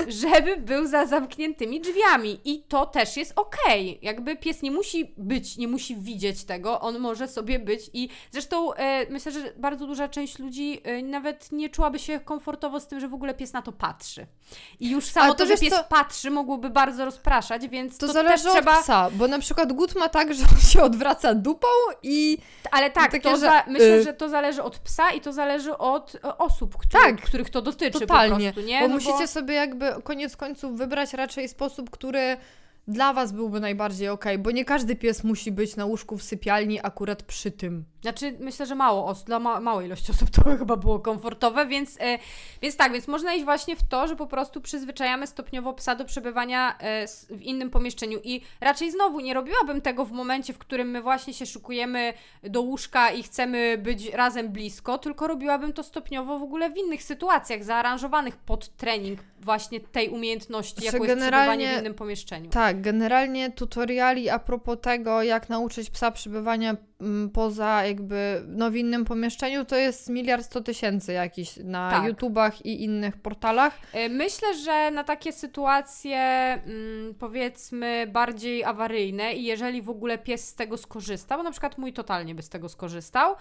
żeby 0.07 0.57
był 0.57 0.87
za 0.87 1.05
zamkniętymi 1.05 1.81
drzwiami. 1.81 2.39
I 2.45 2.63
to 2.63 2.85
też 2.85 3.17
jest 3.17 3.33
okej. 3.35 3.99
Jakby 4.01 4.35
pies 4.35 4.61
nie 4.61 4.71
musi 4.71 5.13
być, 5.17 5.57
nie 5.57 5.67
musi 5.67 5.95
widzieć 5.95 6.43
tego, 6.43 6.81
on 6.81 6.99
może 6.99 7.27
sobie 7.27 7.59
być 7.59 7.89
i 7.93 8.09
zresztą 8.31 8.73
e, 8.73 9.09
myślę, 9.11 9.31
że 9.31 9.39
bardzo 9.57 9.87
duża 9.87 10.07
część 10.09 10.39
ludzi 10.39 10.81
e, 10.83 11.01
nawet 11.03 11.51
nie 11.51 11.69
czułaby 11.69 11.99
się 11.99 12.19
komfortowo 12.19 12.79
z 12.79 12.87
tym, 12.87 12.99
że 12.99 13.07
w 13.07 13.13
ogóle 13.13 13.33
pies 13.33 13.53
na 13.53 13.61
to 13.61 13.71
patrzy. 13.71 14.27
I 14.79 14.89
już 14.89 15.05
samo 15.05 15.25
Ale 15.25 15.35
to, 15.35 15.45
to 15.45 15.45
że 15.45 15.57
pies 15.57 15.73
co? 15.73 15.83
patrzy, 15.83 16.31
mogłoby 16.31 16.69
bardzo 16.69 17.05
rozpraszać, 17.05 17.67
więc 17.67 17.97
To, 17.97 18.07
to, 18.07 18.13
zależy 18.13 18.43
też 18.43 18.53
trzeba... 18.53 18.77
od 18.77 18.83
psa, 18.83 19.09
bo 19.13 19.27
na 19.27 19.39
przykład 19.39 19.73
gut 19.73 19.95
ma 19.95 20.09
tak, 20.09 20.33
że 20.33 20.43
on 20.55 20.61
się 20.71 20.81
odwraca 20.81 21.33
dupą 21.35 21.67
i 22.03 22.37
Ale 22.71 22.91
tak, 22.91 23.11
Takie, 23.11 23.29
to 23.29 23.37
że, 23.37 23.51
myślę, 23.67 23.97
y- 23.97 24.03
że 24.03 24.13
to 24.13 24.29
zależy 24.29 24.63
od 24.63 24.77
psa 24.79 25.11
i 25.11 25.21
to 25.21 25.33
zależy 25.33 25.77
od 25.77 26.15
e, 26.15 26.37
osób, 26.37 26.77
których, 26.77 27.03
Tak, 27.05 27.21
których 27.49 27.53
to 27.53 27.71
dotyczy 27.71 27.99
totalnie. 27.99 28.47
po 28.47 28.53
prostu, 28.53 28.69
nie? 28.69 28.82
bo 28.82 28.88
No 28.88 28.93
musicie 28.93 29.27
sobie 29.27 29.53
jakby 29.53 29.86
koniec 30.03 30.38
końców 30.38 30.77
wybrać 30.77 31.13
raczej 31.13 31.49
sposób, 31.49 31.89
który 31.89 32.38
dla 32.88 33.13
was 33.13 33.32
byłby 33.32 33.60
najbardziej 33.60 34.10
okej, 34.10 34.38
bo 34.38 34.51
nie 34.51 34.65
każdy 34.65 34.95
pies 34.95 35.23
musi 35.23 35.51
być 35.51 35.75
na 35.75 35.86
łóżku 35.86 36.17
w 36.17 36.23
sypialni 36.23 36.79
akurat 36.84 37.23
przy 37.23 37.51
tym. 37.51 37.86
Znaczy, 38.03 38.35
myślę, 38.39 38.65
że 38.65 38.75
mało 38.75 39.05
osób, 39.05 39.25
dla 39.25 39.39
ma- 39.39 39.59
małej 39.59 39.87
ilości 39.87 40.11
osób 40.11 40.29
to 40.29 40.43
chyba 40.59 40.75
było 40.75 40.99
komfortowe, 40.99 41.65
więc, 41.65 41.97
e, 41.99 42.19
więc 42.61 42.77
tak, 42.77 42.93
więc 42.93 43.07
można 43.07 43.33
iść 43.33 43.45
właśnie 43.45 43.75
w 43.75 43.83
to, 43.83 44.07
że 44.07 44.15
po 44.15 44.27
prostu 44.27 44.61
przyzwyczajamy 44.61 45.27
stopniowo 45.27 45.73
psa 45.73 45.95
do 45.95 46.05
przebywania 46.05 46.77
e, 46.79 47.07
w 47.29 47.41
innym 47.41 47.69
pomieszczeniu 47.69 48.19
i 48.23 48.41
raczej 48.61 48.91
znowu 48.91 49.19
nie 49.19 49.33
robiłabym 49.33 49.81
tego 49.81 50.05
w 50.05 50.11
momencie, 50.11 50.53
w 50.53 50.57
którym 50.57 50.87
my 50.87 51.01
właśnie 51.01 51.33
się 51.33 51.45
szykujemy 51.45 52.13
do 52.43 52.61
łóżka 52.61 53.11
i 53.11 53.23
chcemy 53.23 53.77
być 53.77 54.09
razem 54.09 54.49
blisko, 54.49 54.97
tylko 54.97 55.27
robiłabym 55.27 55.73
to 55.73 55.83
stopniowo 55.83 56.39
w 56.39 56.43
ogóle 56.43 56.69
w 56.69 56.77
innych 56.77 57.03
sytuacjach, 57.03 57.63
zaaranżowanych 57.63 58.37
pod 58.37 58.69
trening 58.77 59.19
właśnie 59.39 59.79
tej 59.79 60.09
umiejętności, 60.09 60.81
Znaczy, 60.81 60.97
jaką 60.97 61.05
jest 61.05 61.17
przebywanie 61.17 61.75
w 61.77 61.79
innym 61.79 61.93
pomieszczeniu. 61.93 62.49
Tak, 62.49 62.81
generalnie 62.81 63.51
tutoriali 63.51 64.29
a 64.29 64.39
propos 64.39 64.77
tego, 64.81 65.23
jak 65.23 65.49
nauczyć 65.49 65.89
psa 65.89 66.11
przebywania 66.11 66.75
poza 67.33 67.85
jakby 67.85 68.43
no, 68.47 68.71
w 68.71 68.75
innym 68.75 69.05
pomieszczeniu, 69.05 69.65
to 69.65 69.75
jest 69.75 70.09
miliard 70.09 70.45
sto 70.45 70.61
tysięcy 70.61 71.13
jakiś 71.13 71.57
na 71.57 71.91
Tak. 71.91 72.05
YouTubach 72.05 72.65
i 72.65 72.83
innych 72.83 73.17
portalach. 73.17 73.79
E, 73.93 74.09
Myślę, 74.09 74.53
że 74.57 74.91
na 74.91 75.03
takie 75.03 75.31
sytuacje 75.31 76.17
mm, 76.19 77.15
powiedzmy 77.19 78.07
bardziej 78.07 78.63
awaryjne 78.63 79.33
i 79.33 79.43
jeżeli 79.43 79.81
w 79.81 79.89
ogóle 79.89 80.17
pies 80.17 80.47
z 80.47 80.55
tego 80.55 80.77
skorzysta, 80.77 81.37
bo 81.37 81.43
na 81.43 81.51
przykład 81.51 81.77
mój 81.77 81.93
totalnie 81.93 82.35
by 82.35 82.41
z 82.41 82.49
tego 82.49 82.69
skorzystał, 82.69 83.35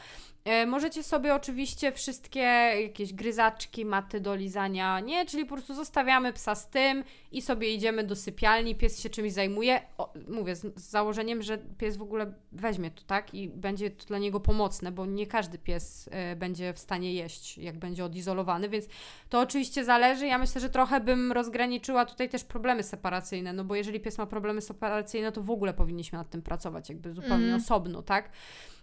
e, 0.44 0.66
możecie 0.66 1.02
sobie 1.02 1.34
oczywiście 1.34 1.92
wszystkie 1.92 2.40
jakieś 2.82 3.12
gryzaczki, 3.12 3.84
maty 3.84 4.20
do 4.20 4.34
lizania, 4.34 5.00
nie? 5.00 5.26
Czyli 5.26 5.44
po 5.44 5.54
prostu 5.54 5.74
zostawiamy 5.74 6.32
psa 6.32 6.54
z 6.54 6.68
tym 6.68 7.04
i 7.32 7.42
sobie 7.42 7.74
idziemy 7.74 8.04
do 8.04 8.16
sypialni, 8.16 8.74
pies 8.74 9.00
się 9.00 9.10
czymś 9.10 9.32
zajmuje. 9.32 9.80
O, 9.98 10.12
mówię, 10.28 10.56
z, 10.56 10.60
z 10.60 10.90
założeniem, 10.90 11.42
że 11.42 11.58
pies 11.58 11.96
w 11.96 12.02
ogóle 12.02 12.32
weźmie 12.52 12.90
to, 12.90 13.02
tak? 13.06 13.34
I 13.34 13.51
będzie 13.52 13.90
to 13.90 14.04
dla 14.06 14.18
niego 14.18 14.40
pomocne, 14.40 14.92
bo 14.92 15.06
nie 15.06 15.26
każdy 15.26 15.58
pies 15.58 16.08
e, 16.12 16.36
będzie 16.36 16.72
w 16.72 16.78
stanie 16.78 17.14
jeść, 17.14 17.58
jak 17.58 17.78
będzie 17.78 18.04
odizolowany, 18.04 18.68
więc 18.68 18.86
to 19.28 19.40
oczywiście 19.40 19.84
zależy. 19.84 20.26
Ja 20.26 20.38
myślę, 20.38 20.60
że 20.60 20.70
trochę 20.70 21.00
bym 21.00 21.32
rozgraniczyła 21.32 22.04
tutaj 22.04 22.28
też 22.28 22.44
problemy 22.44 22.82
separacyjne, 22.82 23.52
no 23.52 23.64
bo 23.64 23.74
jeżeli 23.74 24.00
pies 24.00 24.18
ma 24.18 24.26
problemy 24.26 24.60
separacyjne, 24.60 25.32
to 25.32 25.42
w 25.42 25.50
ogóle 25.50 25.74
powinniśmy 25.74 26.18
nad 26.18 26.30
tym 26.30 26.42
pracować, 26.42 26.88
jakby 26.88 27.12
zupełnie 27.12 27.44
Mhm. 27.44 27.54
osobno, 27.62 28.02
tak? 28.02 28.30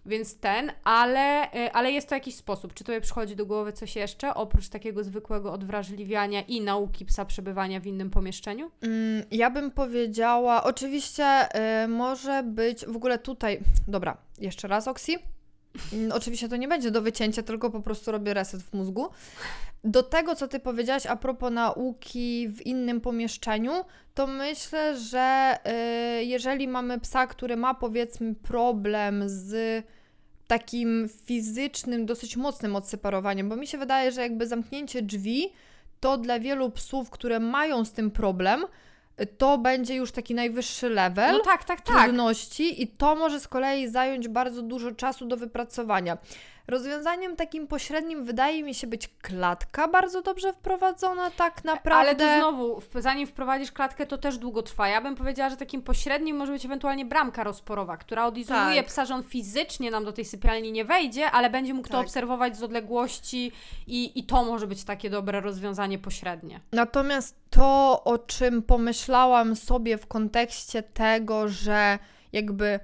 Więc 0.06 0.40
ten, 0.40 0.72
ale, 0.84 1.54
y, 1.56 1.72
ale 1.72 1.92
jest 1.92 2.10
to 2.10 2.16
jakiś 2.16 2.36
sposób. 2.36 2.74
Czy 2.74 2.84
tobie 2.84 3.02
przychodzi 3.02 3.36
do 3.36 3.46
głowy 3.46 3.74
coś 3.74 3.96
jeszcze, 3.96 4.34
oprócz 4.34 4.70
takiego 4.70 5.04
zwykłego 5.04 5.54
odwrażliwiania 5.54 6.42
i 6.42 6.62
nauki 6.62 7.06
psa 7.06 7.26
przebywania 7.26 7.80
w 7.80 7.88
innym 7.88 8.10
pomieszczeniu? 8.10 8.72
Mm, 8.82 9.24
Ja 9.32 9.50
bym 9.50 9.72
powiedziała, 9.72 10.64
oczywiście 10.64 11.48
y, 11.84 11.88
może 11.88 12.44
być 12.44 12.86
w 12.86 12.96
ogóle 12.96 13.20
tutaj. 13.20 13.60
Dobra, 13.88 14.18
jeszcze 14.40 14.68
raz, 14.68 14.88
Oksi. 14.88 15.18
Mm, 15.94 16.12
Oczywiście 16.12 16.50
to 16.50 16.56
nie 16.56 16.68
będzie 16.68 16.92
do 16.92 17.02
wycięcia, 17.02 17.44
tylko 17.44 17.70
po 17.70 17.80
prostu 17.80 18.12
robię 18.12 18.34
reset 18.34 18.64
w 18.64 18.74
mózgu. 18.74 19.10
Do 19.84 20.04
tego, 20.04 20.36
co 20.36 20.48
ty 20.48 20.60
powiedziałaś 20.60 21.06
a 21.06 21.16
propos 21.16 21.52
nauki 21.52 22.50
w 22.50 22.62
innym 22.62 23.02
pomieszczeniu, 23.02 23.72
to 24.14 24.28
myślę, 24.28 24.98
że 25.00 25.58
y, 26.20 26.24
jeżeli 26.26 26.68
mamy 26.68 27.00
psa, 27.00 27.28
który 27.28 27.58
ma 27.58 27.74
powiedzmy 27.74 28.36
problem 28.36 29.24
z 29.26 29.84
takim 30.48 31.10
fizycznym, 31.26 32.06
dosyć 32.06 32.38
mocnym 32.38 32.76
odseparowaniem, 32.76 33.50
bo 33.50 33.56
mi 33.56 33.68
się 33.68 33.78
wydaje, 33.78 34.12
że 34.12 34.22
jakby 34.22 34.48
zamknięcie 34.48 35.02
drzwi 35.02 35.50
to 36.00 36.18
dla 36.18 36.40
wielu 36.40 36.72
psów, 36.72 37.10
które 37.10 37.40
mają 37.40 37.86
z 37.86 37.92
tym 37.92 38.12
problem, 38.12 38.66
to 39.26 39.58
będzie 39.58 39.96
już 39.96 40.12
taki 40.12 40.36
najwyższy 40.36 40.90
level 40.90 41.32
No 41.32 41.40
tak, 41.40 41.64
tak, 41.64 41.82
tak. 41.82 42.04
trudności 42.04 42.84
i 42.84 42.88
to 42.88 43.16
może 43.16 43.40
z 43.40 43.48
kolei 43.48 43.88
zająć 43.88 44.28
bardzo 44.28 44.62
dużo 44.62 44.92
czasu 44.92 45.26
do 45.26 45.38
wypracowania. 45.38 46.18
Rozwiązaniem 46.70 47.36
takim 47.36 47.68
pośrednim 47.68 48.24
wydaje 48.26 48.64
mi 48.64 48.74
się 48.76 48.88
być 48.88 49.10
klatka 49.22 49.88
bardzo 49.88 50.22
dobrze 50.22 50.54
wprowadzona, 50.54 51.32
tak 51.32 51.64
naprawdę. 51.64 52.00
Ale 52.00 52.16
to 52.16 52.38
znowu, 52.38 52.82
zanim 52.96 53.28
wprowadzisz 53.28 53.72
klatkę, 53.72 54.06
to 54.06 54.18
też 54.18 54.38
długo 54.38 54.62
trwa. 54.64 54.88
Ja 54.88 55.02
bym 55.02 55.16
powiedziała, 55.16 55.50
że 55.50 55.58
takim 55.58 55.82
pośrednim 55.82 56.38
może 56.38 56.52
być 56.52 56.66
ewentualnie 56.66 57.06
bramka 57.06 57.44
rozporowa, 57.44 57.98
która 57.98 58.26
odizoluje 58.26 58.76
Tak. 58.78 58.86
psa, 58.86 59.06
że 59.06 59.14
on 59.16 59.24
fizycznie 59.24 59.92
nam 59.92 60.06
do 60.06 60.12
tej 60.12 60.26
sypialni 60.26 60.72
nie 60.72 60.86
wejdzie, 60.86 61.32
ale 61.32 61.50
będzie 61.50 61.74
mógł 61.74 61.88
to 61.88 61.94
Tak. 61.98 62.06
obserwować 62.06 62.58
z 62.58 62.64
odległości 62.64 63.52
i, 63.88 64.20
i 64.20 64.24
to 64.24 64.44
może 64.46 64.68
być 64.68 64.84
takie 64.84 65.10
dobre 65.10 65.42
rozwiązanie 65.42 66.00
pośrednie. 66.00 66.60
Natomiast 66.72 67.36
to, 67.50 68.02
o 68.04 68.18
czym 68.18 68.62
pomyślałam 68.64 69.56
sobie 69.56 69.98
w 69.98 70.08
kontekście 70.08 70.84
tego, 70.84 71.48
że 71.48 72.00
jakby 72.34 72.80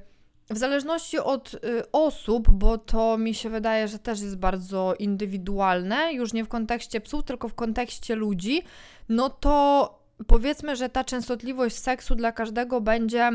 w 0.50 0.58
zależności 0.58 1.20
od 1.20 1.54
y, 1.54 1.92
osób, 1.92 2.50
bo 2.50 2.78
to 2.78 3.18
mi 3.18 3.34
się 3.34 3.50
wydaje, 3.50 3.88
że 3.88 4.00
też 4.00 4.22
jest 4.22 4.38
bardzo 4.38 4.96
indywidualne, 5.00 6.14
już 6.14 6.34
nie 6.34 6.44
w 6.44 6.48
kontekście 6.48 7.02
psów, 7.02 7.24
tylko 7.24 7.48
w 7.50 7.56
kontekście 7.56 8.16
ludzi, 8.16 8.64
no 9.10 9.30
to 9.30 10.06
powiedzmy, 10.28 10.76
że 10.76 10.90
ta 10.90 11.04
częstotliwość 11.04 11.76
seksu 11.76 12.16
dla 12.16 12.32
każdego 12.32 12.82
będzie 12.82 13.32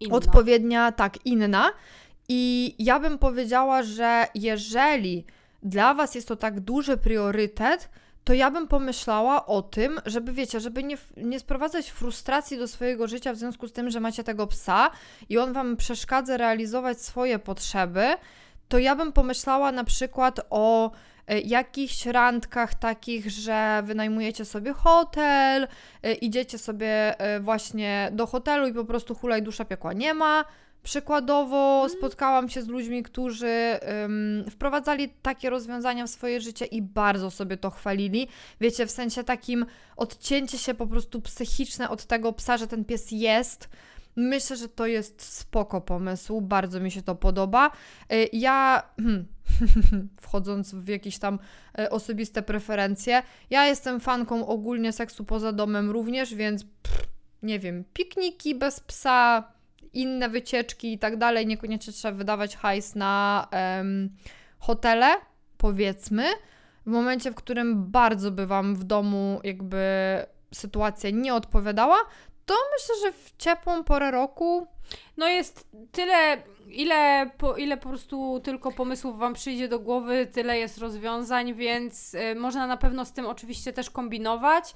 Inna. 0.00 0.16
odpowiednia, 0.16 0.92
tak, 0.92 1.26
inna. 1.26 1.70
I 2.28 2.74
ja 2.78 3.00
bym 3.00 3.18
powiedziała, 3.18 3.82
że 3.82 4.26
jeżeli 4.34 5.24
dla 5.62 5.94
Was 5.94 6.14
jest 6.14 6.28
to 6.28 6.36
tak 6.36 6.60
duży 6.60 6.96
priorytet, 6.96 7.90
to 8.24 8.34
ja 8.34 8.50
bym 8.50 8.68
pomyślała 8.68 9.46
o 9.46 9.62
tym, 9.62 10.00
żeby 10.06 10.32
wiecie, 10.32 10.60
żeby 10.60 10.84
nie, 10.84 10.96
nie 11.16 11.40
sprowadzać 11.40 11.90
frustracji 11.90 12.58
do 12.58 12.68
swojego 12.68 13.08
życia 13.08 13.32
w 13.32 13.36
związku 13.36 13.68
z 13.68 13.72
tym, 13.72 13.90
że 13.90 14.00
macie 14.00 14.24
tego 14.24 14.46
psa 14.46 14.90
i 15.28 15.38
on 15.38 15.52
Wam 15.52 15.76
przeszkadza 15.76 16.36
realizować 16.36 17.00
swoje 17.00 17.38
potrzeby, 17.38 18.14
to 18.68 18.78
ja 18.78 18.96
bym 18.96 19.12
pomyślała 19.12 19.72
na 19.72 19.84
przykład 19.84 20.40
o 20.50 20.90
e, 21.26 21.40
jakichś 21.40 22.06
randkach 22.06 22.74
takich, 22.74 23.30
że 23.30 23.82
wynajmujecie 23.84 24.44
sobie 24.44 24.72
hotel, 24.72 25.68
e, 26.02 26.12
idziecie 26.12 26.58
sobie 26.58 27.20
e, 27.20 27.40
właśnie 27.40 28.08
do 28.12 28.26
hotelu 28.26 28.66
i 28.66 28.74
po 28.74 28.84
prostu 28.84 29.14
hulaj 29.14 29.42
dusza 29.42 29.64
piekła 29.64 29.92
nie 29.92 30.14
ma. 30.14 30.44
Przykładowo 30.82 31.88
spotkałam 31.88 32.48
się 32.48 32.62
z 32.62 32.68
ludźmi, 32.68 33.02
którzy 33.02 33.78
ym, 34.04 34.44
wprowadzali 34.50 35.08
takie 35.22 35.50
rozwiązania 35.50 36.06
w 36.06 36.10
swoje 36.10 36.40
życie 36.40 36.64
i 36.64 36.82
bardzo 36.82 37.30
sobie 37.30 37.56
to 37.56 37.70
chwalili. 37.70 38.28
Wiecie, 38.60 38.86
w 38.86 38.90
sensie 38.90 39.24
takim 39.24 39.66
odcięcie 39.96 40.58
się 40.58 40.74
po 40.74 40.86
prostu 40.86 41.20
psychiczne 41.20 41.90
od 41.90 42.04
tego 42.04 42.32
psa, 42.32 42.56
że 42.56 42.66
ten 42.66 42.84
pies 42.84 43.10
jest. 43.10 43.68
Myślę, 44.16 44.56
że 44.56 44.68
to 44.68 44.86
jest 44.86 45.22
spoko 45.22 45.80
pomysł, 45.80 46.40
bardzo 46.40 46.80
mi 46.80 46.90
się 46.90 47.02
to 47.02 47.14
podoba. 47.14 47.70
Y, 48.12 48.28
Ja, 48.32 48.82
hmm, 48.96 49.26
wchodząc 50.20 50.74
w 50.74 50.88
jakieś 50.88 51.18
tam 51.18 51.38
e, 51.78 51.90
osobiste 51.90 52.42
preferencje, 52.42 53.22
ja 53.50 53.66
jestem 53.66 54.00
fanką 54.00 54.46
ogólnie 54.46 54.92
seksu 54.92 55.24
poza 55.24 55.52
domem 55.52 55.90
również, 55.90 56.34
więc 56.34 56.64
pff, 56.64 57.06
nie 57.42 57.58
wiem, 57.58 57.84
pikniki 57.92 58.54
bez 58.54 58.80
psa, 58.80 59.52
inne 59.92 60.28
wycieczki 60.28 60.92
i 60.92 60.98
tak 60.98 61.16
dalej, 61.16 61.46
niekoniecznie 61.46 61.92
trzeba 61.92 62.18
wydawać 62.18 62.56
hajs 62.56 62.94
na 62.94 63.46
em, 63.50 64.16
hotele, 64.58 65.14
powiedzmy. 65.58 66.24
W 66.86 66.90
momencie, 66.90 67.30
w 67.30 67.34
którym 67.34 67.90
bardzo 67.90 68.30
by 68.30 68.46
Wam 68.46 68.74
w 68.74 68.84
domu 68.84 69.40
jakby 69.44 69.82
sytuacja 70.54 71.10
nie 71.10 71.34
odpowiadała, 71.34 71.96
to 72.46 72.54
myślę, 72.72 72.94
że 73.02 73.12
w 73.12 73.36
ciepłą 73.38 73.84
porę 73.84 74.10
roku 74.10 74.66
No 75.16 75.28
jest 75.28 75.68
tyle, 75.92 76.42
ile 76.68 77.30
po, 77.38 77.56
ile 77.56 77.76
po 77.76 77.88
prostu 77.88 78.40
tylko 78.44 78.72
pomysłów 78.72 79.18
Wam 79.18 79.34
przyjdzie 79.34 79.68
do 79.68 79.78
głowy, 79.78 80.26
tyle 80.26 80.58
jest 80.58 80.78
rozwiązań, 80.78 81.54
więc 81.54 82.14
y, 82.14 82.34
można 82.34 82.66
na 82.66 82.76
pewno 82.76 83.04
z 83.04 83.12
tym 83.12 83.26
oczywiście 83.26 83.72
też 83.72 83.90
kombinować. 83.90 84.74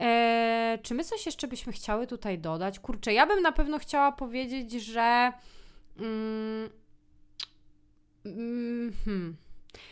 E, 0.00 0.78
czy 0.82 0.94
my 0.94 1.04
coś 1.04 1.26
jeszcze 1.26 1.48
byśmy 1.48 1.72
chciały 1.72 2.06
tutaj 2.06 2.38
dodać? 2.38 2.80
Kurczę, 2.80 3.12
ja 3.12 3.26
bym 3.26 3.42
na 3.42 3.52
pewno 3.52 3.78
chciała 3.78 4.12
powiedzieć, 4.12 4.72
że. 4.72 5.32
Mm, 5.98 6.70
mm, 8.24 8.92
hmm. 9.04 9.36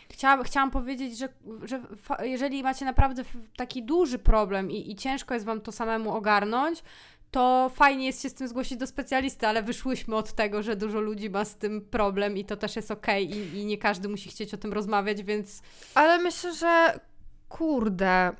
Chciałam, 0.09 0.43
chciałam 0.43 0.71
powiedzieć, 0.71 1.17
że, 1.17 1.29
że 1.63 1.81
jeżeli 2.23 2.63
macie 2.63 2.85
naprawdę 2.85 3.23
taki 3.57 3.83
duży 3.83 4.19
problem 4.19 4.71
i, 4.71 4.91
i 4.91 4.95
ciężko 4.95 5.33
jest 5.33 5.45
Wam 5.45 5.61
to 5.61 5.71
samemu 5.71 6.15
ogarnąć, 6.15 6.83
to 7.31 7.71
fajnie 7.75 8.05
jest 8.05 8.21
się 8.21 8.29
z 8.29 8.33
tym 8.33 8.47
zgłosić 8.47 8.77
do 8.77 8.87
specjalisty, 8.87 9.47
ale 9.47 9.63
wyszłyśmy 9.63 10.15
od 10.15 10.33
tego, 10.33 10.63
że 10.63 10.75
dużo 10.75 10.99
ludzi 10.99 11.29
ma 11.29 11.45
z 11.45 11.55
tym 11.55 11.81
problem 11.81 12.37
i 12.37 12.45
to 12.45 12.57
też 12.57 12.75
jest 12.75 12.91
okej 12.91 13.31
i, 13.31 13.59
i 13.59 13.65
nie 13.65 13.77
każdy 13.77 14.09
musi 14.09 14.29
chcieć 14.29 14.53
o 14.53 14.57
tym 14.57 14.73
rozmawiać, 14.73 15.23
więc 15.23 15.61
Ale 15.95 16.19
myślę, 16.19 16.53
że 16.53 16.99
kurde. 17.49 18.31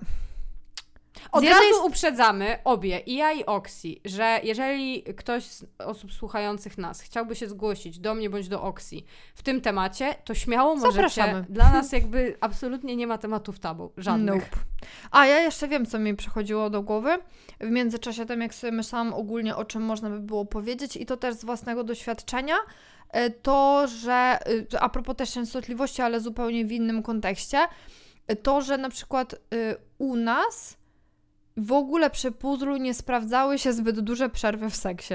Od 1.32 1.44
razu 1.44 1.86
uprzedzamy 1.86 2.58
obie, 2.64 3.00
i 3.00 3.16
ja 3.16 3.32
i 3.32 3.46
Oksi, 3.46 4.02
że 4.06 4.40
jeżeli 4.44 5.04
ktoś 5.04 5.44
z 5.44 5.66
osób 5.78 6.14
słuchających 6.14 6.78
nas 6.78 7.02
chciałby 7.02 7.36
się 7.36 7.50
zgłosić 7.50 8.00
do 8.00 8.16
mnie 8.16 8.30
bądź 8.30 8.48
do 8.48 8.64
Oksi 8.64 9.06
w 9.36 9.44
tym 9.44 9.62
temacie, 9.62 10.16
to 10.26 10.34
śmiało 10.34 10.76
możecie. 10.76 10.96
Zapraszamy. 10.96 11.46
Dla 11.50 11.72
nas 11.72 11.92
jakby 11.92 12.38
absolutnie 12.42 12.96
nie 12.96 13.08
ma 13.08 13.18
tematów 13.18 13.60
tabu, 13.60 13.92
żadnych. 13.98 14.52
Nope. 14.52 14.66
A 15.12 15.26
ja 15.26 15.40
jeszcze 15.40 15.68
wiem, 15.68 15.86
co 15.86 16.00
mi 16.00 16.16
przychodziło 16.16 16.70
do 16.70 16.82
głowy. 16.82 17.18
W 17.60 17.70
międzyczasie 17.70 18.26
tym, 18.26 18.42
jak 18.42 18.54
sobie 18.54 18.72
myślałam 18.72 19.14
ogólnie, 19.14 19.56
o 19.56 19.66
czym 19.66 19.82
można 19.82 20.10
by 20.10 20.20
było 20.20 20.46
powiedzieć, 20.46 20.98
i 20.98 21.06
to 21.06 21.18
też 21.18 21.36
z 21.36 21.46
własnego 21.46 21.84
doświadczenia, 21.84 22.56
e, 23.10 23.30
to, 23.30 23.88
że 23.88 24.38
e, 24.74 24.82
a 24.82 24.90
propos 24.90 25.16
też 25.16 25.32
częstotliwości, 25.32 26.02
ale 26.02 26.20
zupełnie 26.20 26.66
w 26.66 26.72
innym 26.72 27.04
kontekście, 27.04 27.60
e, 28.28 28.36
to, 28.36 28.62
że 28.62 28.78
na 28.78 28.90
przykład 28.90 29.36
u 29.98 30.16
nas 30.16 30.78
w 31.58 31.72
ogóle 31.72 32.10
przy 32.10 32.32
puzzlu 32.32 32.78
nie 32.78 32.94
sprawdzały 32.94 33.58
się 33.58 33.74
zbyt 33.74 34.00
duże 34.00 34.30
przerwy 34.30 34.70
w 34.70 34.76
seksie. 34.76 35.14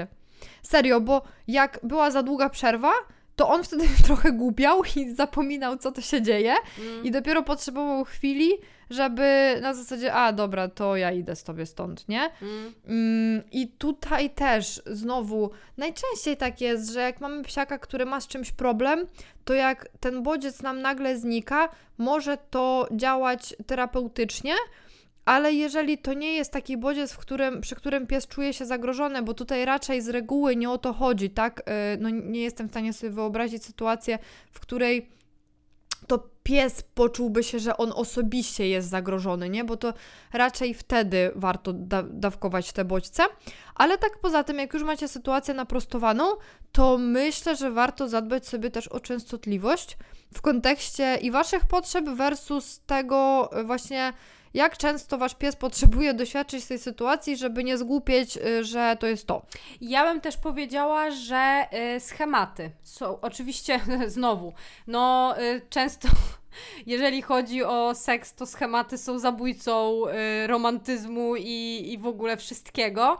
Serio, 0.63 1.01
bo 1.01 1.21
jak 1.47 1.79
była 1.83 2.11
za 2.11 2.23
długa 2.23 2.49
przerwa, 2.49 2.91
to 3.35 3.49
on 3.49 3.63
wtedy 3.63 3.87
trochę 4.05 4.31
głupiał 4.31 4.81
i 4.95 5.15
zapominał, 5.15 5.77
co 5.77 5.91
to 5.91 6.01
się 6.01 6.21
dzieje. 6.21 6.55
Mm. 6.79 7.03
I 7.03 7.11
dopiero 7.11 7.43
potrzebował 7.43 8.03
chwili, 8.03 8.51
żeby 8.89 9.57
na 9.61 9.73
zasadzie, 9.73 10.13
a 10.13 10.33
dobra, 10.33 10.67
to 10.67 10.95
ja 10.95 11.11
idę 11.11 11.35
z 11.35 11.43
tobie 11.43 11.65
stąd, 11.65 12.09
nie? 12.09 12.29
Mm. 12.41 12.73
Mm, 12.87 13.43
I 13.51 13.67
tutaj 13.67 14.29
też 14.29 14.81
znowu 14.85 15.51
najczęściej 15.77 16.37
tak 16.37 16.61
jest, 16.61 16.91
że 16.91 17.01
jak 17.01 17.21
mamy 17.21 17.43
psiaka, 17.43 17.77
który 17.77 18.05
ma 18.05 18.21
z 18.21 18.27
czymś 18.27 18.51
problem, 18.51 19.05
to 19.45 19.53
jak 19.53 19.87
ten 19.99 20.23
bodziec 20.23 20.61
nam 20.61 20.81
nagle 20.81 21.17
znika, 21.17 21.69
może 21.97 22.37
to 22.37 22.87
działać 22.91 23.55
terapeutycznie. 23.65 24.53
Ale 25.25 25.53
jeżeli 25.53 25.97
to 25.97 26.13
nie 26.13 26.33
jest 26.33 26.51
taki 26.51 26.77
bodziec, 26.77 27.13
w 27.13 27.17
którym, 27.17 27.61
przy 27.61 27.75
którym 27.75 28.07
pies 28.07 28.27
czuje 28.27 28.53
się 28.53 28.65
zagrożony, 28.65 29.21
bo 29.21 29.33
tutaj 29.33 29.65
raczej 29.65 30.01
z 30.01 30.09
reguły 30.09 30.55
nie 30.55 30.69
o 30.69 30.77
to 30.77 30.93
chodzi, 30.93 31.29
tak? 31.29 31.63
Yy, 31.67 31.97
No 31.99 32.09
nie 32.09 32.41
jestem 32.41 32.67
w 32.67 32.71
stanie 32.71 32.93
sobie 32.93 33.11
wyobrazić 33.11 33.65
sytuację, 33.65 34.19
w 34.51 34.59
której 34.59 35.09
to 36.07 36.29
pies 36.43 36.81
poczułby 36.81 37.43
się, 37.43 37.59
że 37.59 37.77
on 37.77 37.91
osobiście 37.95 38.67
jest 38.67 38.89
zagrożony, 38.89 39.49
nie? 39.49 39.63
Bo 39.63 39.77
to 39.77 39.93
raczej 40.33 40.73
wtedy 40.73 41.31
warto 41.35 41.73
da 41.73 42.03
dawkować 42.03 42.73
te 42.73 42.85
bodźce. 42.85 43.23
Ale 43.75 43.97
tak 43.97 44.19
poza 44.21 44.43
tym, 44.43 44.59
jak 44.59 44.73
już 44.73 44.83
macie 44.83 45.07
sytuację 45.07 45.53
naprostowaną, 45.53 46.25
to 46.71 46.97
myślę, 46.97 47.55
że 47.55 47.71
warto 47.71 48.07
zadbać 48.07 48.47
sobie 48.47 48.71
też 48.71 48.87
o 48.87 48.99
częstotliwość 48.99 49.97
w 50.33 50.41
kontekście 50.41 51.15
i 51.21 51.31
waszych 51.31 51.65
potrzeb 51.65 52.05
versus 52.09 52.81
tego 52.85 53.49
właśnie 53.65 54.13
jak 54.53 54.77
często 54.77 55.17
wasz 55.17 55.35
pies 55.35 55.55
potrzebuje 55.55 56.13
doświadczyć 56.13 56.65
tej 56.65 56.79
sytuacji, 56.79 57.37
żeby 57.37 57.63
nie 57.63 57.77
zgłupieć, 57.77 58.37
y, 58.37 58.63
że 58.63 58.97
to 58.99 59.07
jest 59.07 59.27
to. 59.27 59.45
Ja 59.81 60.03
bym 60.03 60.21
też 60.21 60.37
powiedziała, 60.37 61.11
że 61.11 61.67
y, 61.95 61.99
schematy 61.99 62.71
są 62.83 63.19
oczywiście 63.21 63.79
znowu, 64.07 64.53
no 64.87 65.35
y, 65.41 65.61
często 65.69 66.07
jeżeli 66.85 67.21
chodzi 67.21 67.63
o 67.63 67.95
seks, 67.95 68.33
to 68.33 68.45
schematy 68.45 68.97
są 68.97 69.19
zabójcą 69.19 70.01
romantyzmu 70.47 71.35
i, 71.35 71.89
i 71.93 71.97
w 71.97 72.07
ogóle 72.07 72.37
wszystkiego. 72.37 73.17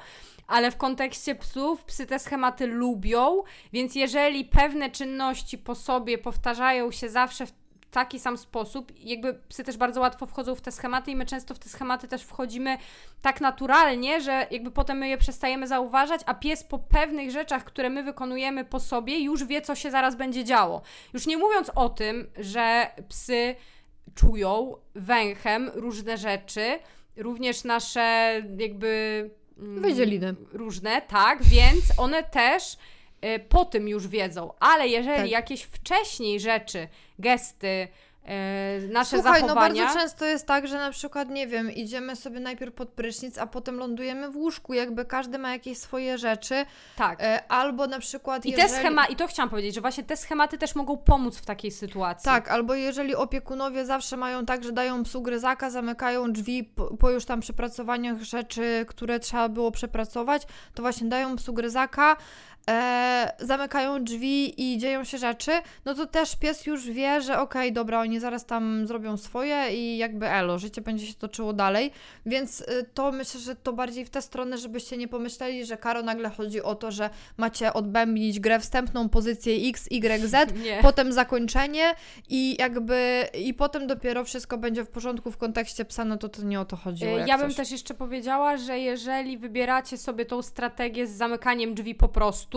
Ale 0.48 0.72
w 0.72 0.78
kontekście 0.78 1.36
psów, 1.36 1.84
psy 1.84 2.06
te 2.06 2.20
schematy 2.20 2.68
lubią, 2.68 3.44
więc 3.74 3.96
jeżeli 3.96 4.46
pewne 4.46 4.90
czynności 4.90 5.58
po 5.58 5.76
sobie 5.76 6.18
powtarzają 6.18 6.92
się 6.92 7.10
zawsze 7.10 7.46
w 7.46 7.61
taki 7.92 8.20
sam 8.20 8.38
sposób. 8.38 8.92
Jakby 9.00 9.34
psy 9.34 9.64
też 9.64 9.78
bardzo 9.78 10.02
łatwo 10.02 10.26
wchodzą 10.26 10.56
w 10.56 10.62
te 10.62 10.72
schematy 10.72 11.12
i 11.12 11.16
my 11.16 11.26
często 11.26 11.54
w 11.54 11.60
te 11.60 11.70
schematy 11.70 12.08
też 12.08 12.24
wchodzimy 12.24 12.78
tak 13.22 13.42
naturalnie, 13.42 14.22
że 14.22 14.48
jakby 14.52 14.72
potem 14.72 14.98
my 14.98 15.08
je 15.08 15.18
przestajemy 15.18 15.68
zauważać, 15.68 16.22
a 16.26 16.34
pies 16.34 16.64
po 16.64 16.80
pewnych 16.80 17.32
rzeczach, 17.32 17.64
które 17.64 17.90
my 17.90 18.04
wykonujemy 18.04 18.66
po 18.66 18.80
sobie, 18.80 19.20
już 19.20 19.46
wie, 19.46 19.62
co 19.62 19.76
się 19.76 19.92
zaraz 19.92 20.16
będzie 20.16 20.44
działo. 20.44 20.82
Już 21.14 21.28
nie 21.28 21.38
mówiąc 21.38 21.72
o 21.76 21.90
tym, 21.90 22.28
że 22.40 22.92
psy 23.10 23.56
czują 24.16 24.76
węchem 24.96 25.72
różne 25.74 26.18
rzeczy, 26.18 26.80
również 27.18 27.64
nasze 27.64 28.42
jakby. 28.58 29.30
Mm, 29.58 29.82
Wydzieliny. 29.82 30.36
Różne, 30.54 31.02
tak, 31.02 31.44
więc 31.44 31.84
one 31.98 32.24
też 32.24 32.78
po 33.50 33.66
tym 33.66 33.88
już 33.88 34.08
wiedzą, 34.08 34.54
ale 34.60 34.88
jeżeli 34.88 35.18
tak. 35.18 35.32
jakieś 35.32 35.64
wcześniej 35.64 36.40
rzeczy 36.40 36.88
gesty, 37.20 37.88
Yy, 38.80 38.88
nasze 38.88 39.16
Słuchaj, 39.16 39.42
zachowania. 39.42 39.74
no 39.74 39.86
bardzo 39.86 40.00
często 40.00 40.26
jest 40.26 40.48
tak, 40.48 40.68
że 40.68 40.76
na 40.76 40.92
przykład, 40.92 41.30
nie 41.30 41.48
wiem, 41.48 41.72
idziemy 41.72 42.16
sobie 42.16 42.40
najpierw 42.40 42.74
pod 42.74 42.90
prysznic, 42.90 43.38
a 43.38 43.48
potem 43.48 43.78
lądujemy 43.78 44.30
w 44.30 44.36
łóżku, 44.36 44.74
jakby 44.74 45.06
każdy 45.06 45.38
ma 45.38 45.52
jakieś 45.52 45.78
swoje 45.78 46.18
rzeczy. 46.18 46.66
Tak. 46.96 47.20
Yy, 47.20 47.48
albo 47.48 47.88
na 47.88 48.00
przykład. 48.00 48.46
I 48.46 48.52
jeżeli... 48.52 48.70
te 48.70 48.76
schematy, 48.80 49.14
i 49.14 49.16
to 49.16 49.28
chciałam 49.28 49.50
powiedzieć, 49.50 49.76
że 49.76 49.82
właśnie 49.82 50.04
te 50.04 50.18
schematy 50.18 50.58
też 50.58 50.76
mogą 50.76 50.98
pomóc 50.98 51.38
w 51.38 51.46
takiej 51.46 51.72
sytuacji. 51.72 52.26
Tak, 52.26 52.52
albo 52.52 52.76
jeżeli 52.76 53.16
opiekunowie 53.16 53.86
zawsze 53.86 54.18
mają 54.18 54.46
tak, 54.46 54.64
że 54.64 54.72
dają 54.72 55.04
psu 55.04 55.22
gryzaka, 55.22 55.70
zamykają 55.70 56.32
drzwi 56.32 56.64
po, 56.64 56.98
po 56.98 57.10
już 57.10 57.26
tam 57.26 57.40
przepracowaniach 57.40 58.22
rzeczy, 58.22 58.86
które 58.88 59.20
trzeba 59.20 59.50
było 59.50 59.72
przepracować, 59.72 60.48
to 60.74 60.82
właśnie 60.82 61.10
dają 61.10 61.36
psu 61.36 61.54
gryzaka 61.54 62.18
e, 62.70 63.34
zamykają 63.40 64.04
drzwi 64.04 64.62
i 64.62 64.78
dzieją 64.78 65.04
się 65.04 65.18
rzeczy, 65.18 65.52
no 65.86 65.94
to 65.94 66.06
też 66.06 66.36
pies 66.36 66.66
już 66.66 66.90
wie, 66.90 67.22
że 67.22 67.40
okej, 67.40 67.62
okay, 67.62 67.72
dobra, 67.72 68.00
oni 68.00 68.20
zaraz 68.20 68.46
tam 68.46 68.88
zrobią 68.88 69.18
swoje 69.18 69.68
i 69.72 69.98
jakby 69.98 70.30
elo, 70.30 70.60
życie 70.60 70.82
będzie 70.82 71.08
się 71.08 71.14
toczyło 71.14 71.54
dalej, 71.54 71.92
więc 72.26 72.62
y, 72.62 72.86
to 72.94 73.12
myślę, 73.12 73.40
że 73.40 73.56
to 73.56 73.74
bardziej 73.74 74.06
w 74.06 74.10
tę 74.10 74.22
stronę, 74.22 74.58
żebyście 74.58 74.98
nie 74.98 75.08
pomyśleli, 75.08 75.66
że 75.66 75.78
Karo 75.78 76.04
nagle 76.04 76.30
chodzi 76.30 76.62
o 76.62 76.76
to, 76.76 76.92
że 76.92 77.10
macie 77.38 77.74
odbębnić 77.74 78.40
grę 78.40 78.60
wstępną, 78.60 79.10
pozycję 79.10 79.70
X, 79.70 79.88
Y, 79.92 80.28
Z, 80.28 80.56
nie. 80.64 80.80
potem 80.82 81.14
zakończenie 81.14 81.96
i 82.30 82.56
jakby 82.60 83.28
i 83.40 83.54
potem 83.54 83.88
dopiero 83.88 84.24
wszystko 84.24 84.58
będzie 84.58 84.84
w 84.84 84.90
porządku 84.90 85.32
w 85.32 85.38
kontekście 85.38 85.86
psa, 85.86 86.06
no 86.06 86.18
to 86.18 86.30
to 86.30 86.44
nie 86.44 86.60
o 86.60 86.66
to 86.66 86.76
chodziło. 86.76 87.18
Ja 87.18 87.38
bym 87.38 87.54
też 87.54 87.72
jeszcze 87.72 87.94
powiedziała, 87.94 88.58
że 88.58 88.80
jeżeli 88.80 89.38
wybieracie 89.38 89.98
sobie 89.98 90.26
tą 90.26 90.42
strategię 90.42 91.08
z 91.08 91.12
zamykaniem 91.12 91.74
drzwi 91.76 91.96
po 91.96 92.08
prostu, 92.08 92.51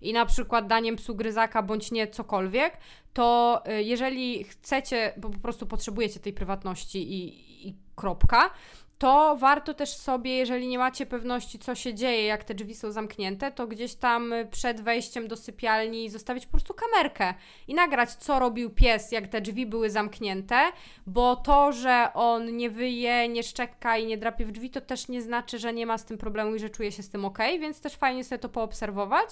i 0.00 0.12
na 0.12 0.26
przykład 0.26 0.66
daniem 0.66 0.96
psu 0.96 1.14
gryzaka 1.14 1.62
bądź 1.62 1.92
nie 1.92 2.08
cokolwiek, 2.08 2.78
to 3.12 3.62
y, 3.68 3.82
jeżeli 3.82 4.44
chcecie, 4.44 5.12
bo 5.16 5.30
po 5.30 5.38
prostu 5.38 5.66
potrzebujecie 5.66 6.20
tej 6.20 6.32
prywatności 6.32 7.12
i, 7.12 7.68
i 7.68 7.74
kropka, 7.94 8.50
to 8.98 9.36
warto 9.36 9.74
też 9.74 9.96
sobie, 9.96 10.36
jeżeli 10.36 10.68
nie 10.68 10.78
macie 10.78 11.06
pewności, 11.06 11.58
co 11.58 11.74
się 11.74 11.94
dzieje, 11.94 12.24
jak 12.24 12.44
te 12.44 12.54
drzwi 12.54 12.74
są 12.74 12.92
zamknięte, 12.92 13.52
to 13.52 13.66
gdzieś 13.66 13.94
tam 13.94 14.34
przed 14.50 14.80
wejściem 14.80 15.28
do 15.28 15.36
sypialni 15.36 16.10
zostawić 16.10 16.46
po 16.46 16.50
prostu 16.50 16.74
kamerkę 16.74 17.34
i 17.68 17.74
nagrać, 17.74 18.14
co 18.14 18.38
robił 18.38 18.70
pies, 18.70 19.12
jak 19.12 19.28
te 19.28 19.40
drzwi 19.40 19.66
były 19.66 19.90
zamknięte, 19.90 20.72
bo 21.06 21.36
to, 21.36 21.72
że 21.72 22.08
on 22.14 22.56
nie 22.56 22.70
wyje, 22.70 23.28
nie 23.28 23.42
szczeka 23.42 23.98
i 23.98 24.06
nie 24.06 24.18
drapie 24.18 24.44
w 24.44 24.52
drzwi, 24.52 24.70
to 24.70 24.80
też 24.80 25.08
nie 25.08 25.22
znaczy, 25.22 25.58
że 25.58 25.72
nie 25.72 25.86
ma 25.86 25.98
z 25.98 26.04
tym 26.04 26.18
problemu 26.18 26.54
i 26.54 26.58
że 26.58 26.70
czuje 26.70 26.92
się 26.92 27.02
z 27.02 27.08
tym 27.08 27.24
ok, 27.24 27.38
więc 27.60 27.80
też 27.80 27.96
fajnie 27.96 28.24
sobie 28.24 28.38
to 28.38 28.48
poobserwować. 28.48 29.28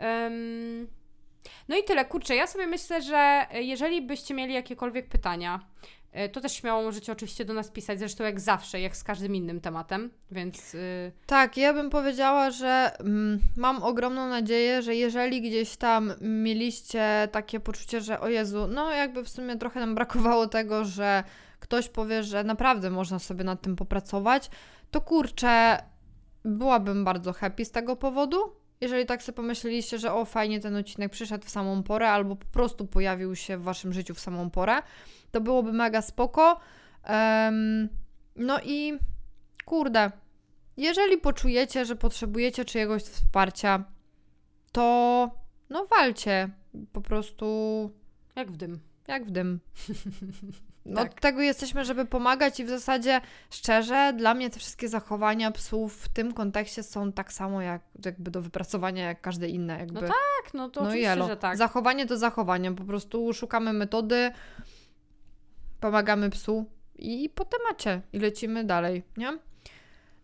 Um, 0.00 0.88
no 1.68 1.76
i 1.76 1.84
tyle, 1.84 2.04
kurczę, 2.04 2.36
ja 2.36 2.46
sobie 2.46 2.66
myślę, 2.66 3.02
że 3.02 3.46
jeżeli 3.52 4.02
byście 4.02 4.34
mieli 4.34 4.54
jakiekolwiek 4.54 5.08
pytania, 5.08 5.60
to 6.32 6.40
też 6.40 6.52
śmiało 6.52 6.82
możecie 6.82 7.12
oczywiście 7.12 7.44
do 7.44 7.54
nas 7.54 7.70
pisać, 7.70 7.98
zresztą 7.98 8.24
jak 8.24 8.40
zawsze, 8.40 8.80
jak 8.80 8.96
z 8.96 9.04
każdym 9.04 9.34
innym 9.34 9.60
tematem, 9.60 10.10
więc... 10.30 10.74
Yy... 10.74 11.12
Tak, 11.26 11.56
ja 11.56 11.72
bym 11.72 11.90
powiedziała, 11.90 12.50
że 12.50 12.90
mm, 13.00 13.38
mam 13.56 13.82
ogromną 13.82 14.28
nadzieję, 14.28 14.82
że 14.82 14.94
jeżeli 14.94 15.42
gdzieś 15.42 15.76
tam 15.76 16.12
mieliście 16.20 17.28
takie 17.32 17.60
poczucie, 17.60 18.00
że 18.00 18.20
o 18.20 18.28
Jezu, 18.28 18.66
no 18.66 18.92
jakby 18.92 19.24
w 19.24 19.28
sumie 19.28 19.56
trochę 19.56 19.80
nam 19.80 19.94
brakowało 19.94 20.46
tego, 20.46 20.84
że 20.84 21.24
ktoś 21.60 21.88
powie, 21.88 22.22
że 22.22 22.44
naprawdę 22.44 22.90
można 22.90 23.18
sobie 23.18 23.44
nad 23.44 23.62
tym 23.62 23.76
popracować, 23.76 24.50
to 24.90 25.00
kurczę, 25.00 25.78
byłabym 26.44 27.04
bardzo 27.04 27.32
happy 27.32 27.64
z 27.64 27.70
tego 27.70 27.96
powodu. 27.96 28.63
Jeżeli 28.80 29.06
tak 29.06 29.22
sobie 29.22 29.36
pomyśleliście, 29.36 29.98
że 29.98 30.12
o 30.12 30.24
fajnie 30.24 30.60
ten 30.60 30.76
odcinek 30.76 31.12
przyszedł 31.12 31.46
w 31.46 31.50
samą 31.50 31.82
porę, 31.82 32.10
albo 32.10 32.36
po 32.36 32.46
prostu 32.46 32.86
pojawił 32.86 33.36
się 33.36 33.58
w 33.58 33.62
waszym 33.62 33.92
życiu 33.92 34.14
w 34.14 34.20
samą 34.20 34.50
porę, 34.50 34.82
to 35.30 35.40
byłoby 35.40 35.72
mega 35.72 36.02
spoko. 36.02 36.60
Um, 37.08 37.88
no 38.36 38.60
i 38.64 38.98
kurde, 39.64 40.10
jeżeli 40.76 41.18
poczujecie, 41.18 41.84
że 41.84 41.96
potrzebujecie 41.96 42.64
czyjegoś 42.64 43.02
wsparcia, 43.02 43.84
to 44.72 45.30
no 45.70 45.86
walcie. 45.86 46.50
Po 46.92 47.00
prostu 47.00 47.90
jak 48.36 48.52
w 48.52 48.56
dym. 48.56 48.80
Jak 49.08 49.26
w 49.26 49.30
dym. 49.30 49.60
No, 50.86 51.02
tak. 51.02 51.12
Od 51.12 51.20
tego 51.20 51.42
jesteśmy, 51.42 51.84
żeby 51.84 52.06
pomagać 52.06 52.60
i 52.60 52.64
w 52.64 52.68
zasadzie 52.68 53.20
szczerze, 53.50 54.12
dla 54.16 54.34
mnie 54.34 54.50
te 54.50 54.58
wszystkie 54.58 54.88
zachowania 54.88 55.50
psów 55.50 55.96
w 55.96 56.08
tym 56.08 56.32
kontekście 56.32 56.82
są 56.82 57.12
tak 57.12 57.32
samo 57.32 57.62
jak 57.62 57.82
jakby 58.04 58.30
do 58.30 58.42
wypracowania 58.42 59.04
jak 59.04 59.20
każde 59.20 59.48
inne. 59.48 59.78
Jakby. 59.78 59.94
No 59.94 60.00
tak, 60.00 60.54
no 60.54 60.68
to 60.68 60.80
no 60.80 60.86
oczywiście, 60.86 61.10
jelo. 61.10 61.26
że 61.26 61.36
tak. 61.36 61.56
Zachowanie 61.56 62.06
to 62.06 62.18
zachowanie, 62.18 62.72
po 62.72 62.84
prostu 62.84 63.32
szukamy 63.32 63.72
metody, 63.72 64.30
pomagamy 65.80 66.30
psu 66.30 66.66
i 66.98 67.28
po 67.28 67.44
temacie 67.44 68.00
i 68.12 68.18
lecimy 68.18 68.64
dalej, 68.64 69.02
nie? 69.16 69.38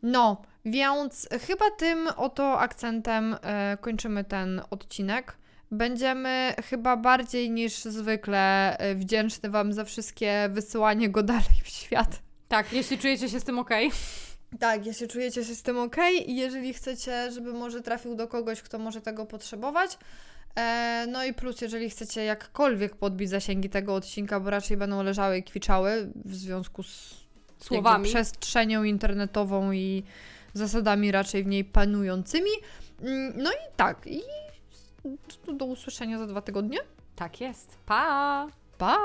No, 0.03 0.42
więc 0.64 1.29
chyba 1.46 1.70
tym 1.70 2.09
oto 2.16 2.61
akcentem 2.61 3.37
e, 3.42 3.79
kończymy 3.81 4.25
ten 4.25 4.62
odcinek. 4.70 5.37
Będziemy 5.70 6.54
chyba 6.64 6.96
bardziej 6.96 7.50
niż 7.50 7.74
zwykle 7.74 8.76
e, 8.78 8.94
wdzięczny 8.94 9.50
Wam 9.50 9.72
za 9.72 9.85
wszystkie 9.85 10.48
wysyłanie 10.50 11.09
go 11.09 11.22
dalej 11.33 11.61
w 11.64 11.68
świat. 11.68 12.22
Tak, 12.48 12.72
jeśli 12.72 12.98
czujecie 12.98 13.28
się 13.28 13.40
z 13.40 13.44
tym 13.44 13.59
ok. 13.59 13.70
Tak, 14.59 14.87
jeśli 14.87 15.09
czujecie 15.09 15.44
się 15.44 15.54
z 15.54 15.62
tym 15.62 15.78
ok 15.78 15.96
i 16.26 16.37
jeżeli 16.37 16.74
chcecie, 16.74 17.33
żeby 17.33 17.52
może 17.52 17.80
trafił 17.80 18.14
do 18.14 18.28
kogoś, 18.28 18.62
kto 18.62 18.78
może 18.78 19.00
tego 19.00 19.26
potrzebować, 19.26 19.98
E, 20.56 21.06
no 21.09 21.24
i 21.24 21.35
plus, 21.35 21.61
jeżeli 21.61 21.90
chcecie 21.90 22.24
jakkolwiek 22.24 22.96
podbić 22.96 23.30
zasięgi 23.30 23.70
tego 23.70 23.94
odcinka, 23.94 24.40
bo 24.40 24.50
raczej 24.50 24.76
będą 24.76 25.02
leżały 25.02 25.38
i 25.38 25.42
kwiczały 25.42 26.12
w 26.24 26.35
związku 26.35 26.83
z 26.83 27.14
słowami, 27.61 28.04
przestrzenią 28.04 28.85
internetową 28.85 29.72
i 29.72 30.02
zasadami 30.54 31.12
raczej 31.12 31.44
w 31.44 31.46
niej 31.46 31.64
panującymi. 31.64 32.50
Mm, 33.02 33.33
no 33.37 33.50
i 33.50 33.76
tak, 33.76 34.06
i 34.06 34.20
do 35.53 35.65
usłyszenia 35.65 36.19
za 36.19 36.27
dwa 36.27 36.43
tygodnie. 36.43 36.79
Tak 37.17 37.41
jest. 37.41 37.79
Pa! 37.87 38.47
Pa! 38.79 38.97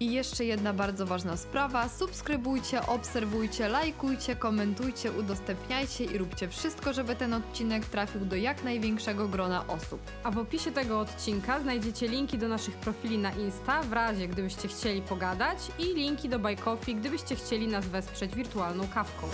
I 0.00 0.12
jeszcze 0.12 0.44
jedna 0.44 0.72
bardzo 0.72 1.06
ważna 1.06 1.36
sprawa: 1.36 1.88
subskrybujcie, 1.88 2.86
obserwujcie, 2.86 3.68
lajkujcie, 3.68 4.36
komentujcie, 4.36 5.12
udostępniajcie 5.12 6.04
i 6.04 6.18
róbcie 6.18 6.48
wszystko, 6.48 6.92
żeby 6.92 7.16
ten 7.16 7.34
odcinek 7.34 7.84
trafił 7.84 8.24
do 8.24 8.36
jak 8.36 8.64
największego 8.64 9.28
grona 9.28 9.66
osób. 9.66 10.00
A 10.24 10.30
w 10.30 10.38
opisie 10.38 10.72
tego 10.72 11.00
odcinka 11.00 11.60
znajdziecie 11.60 12.08
linki 12.08 12.38
do 12.38 12.48
naszych 12.48 12.76
profili 12.76 13.18
na 13.18 13.32
Insta, 13.32 13.82
w 13.82 13.92
razie 13.92 14.28
gdybyście 14.28 14.68
chcieli 14.68 15.02
pogadać, 15.02 15.58
i 15.78 15.82
linki 15.82 16.28
do 16.28 16.38
Coffee, 16.64 16.94
gdybyście 16.94 17.36
chcieli 17.36 17.68
nas 17.68 17.86
wesprzeć 17.86 18.34
wirtualną 18.34 18.88
kawką. 18.94 19.26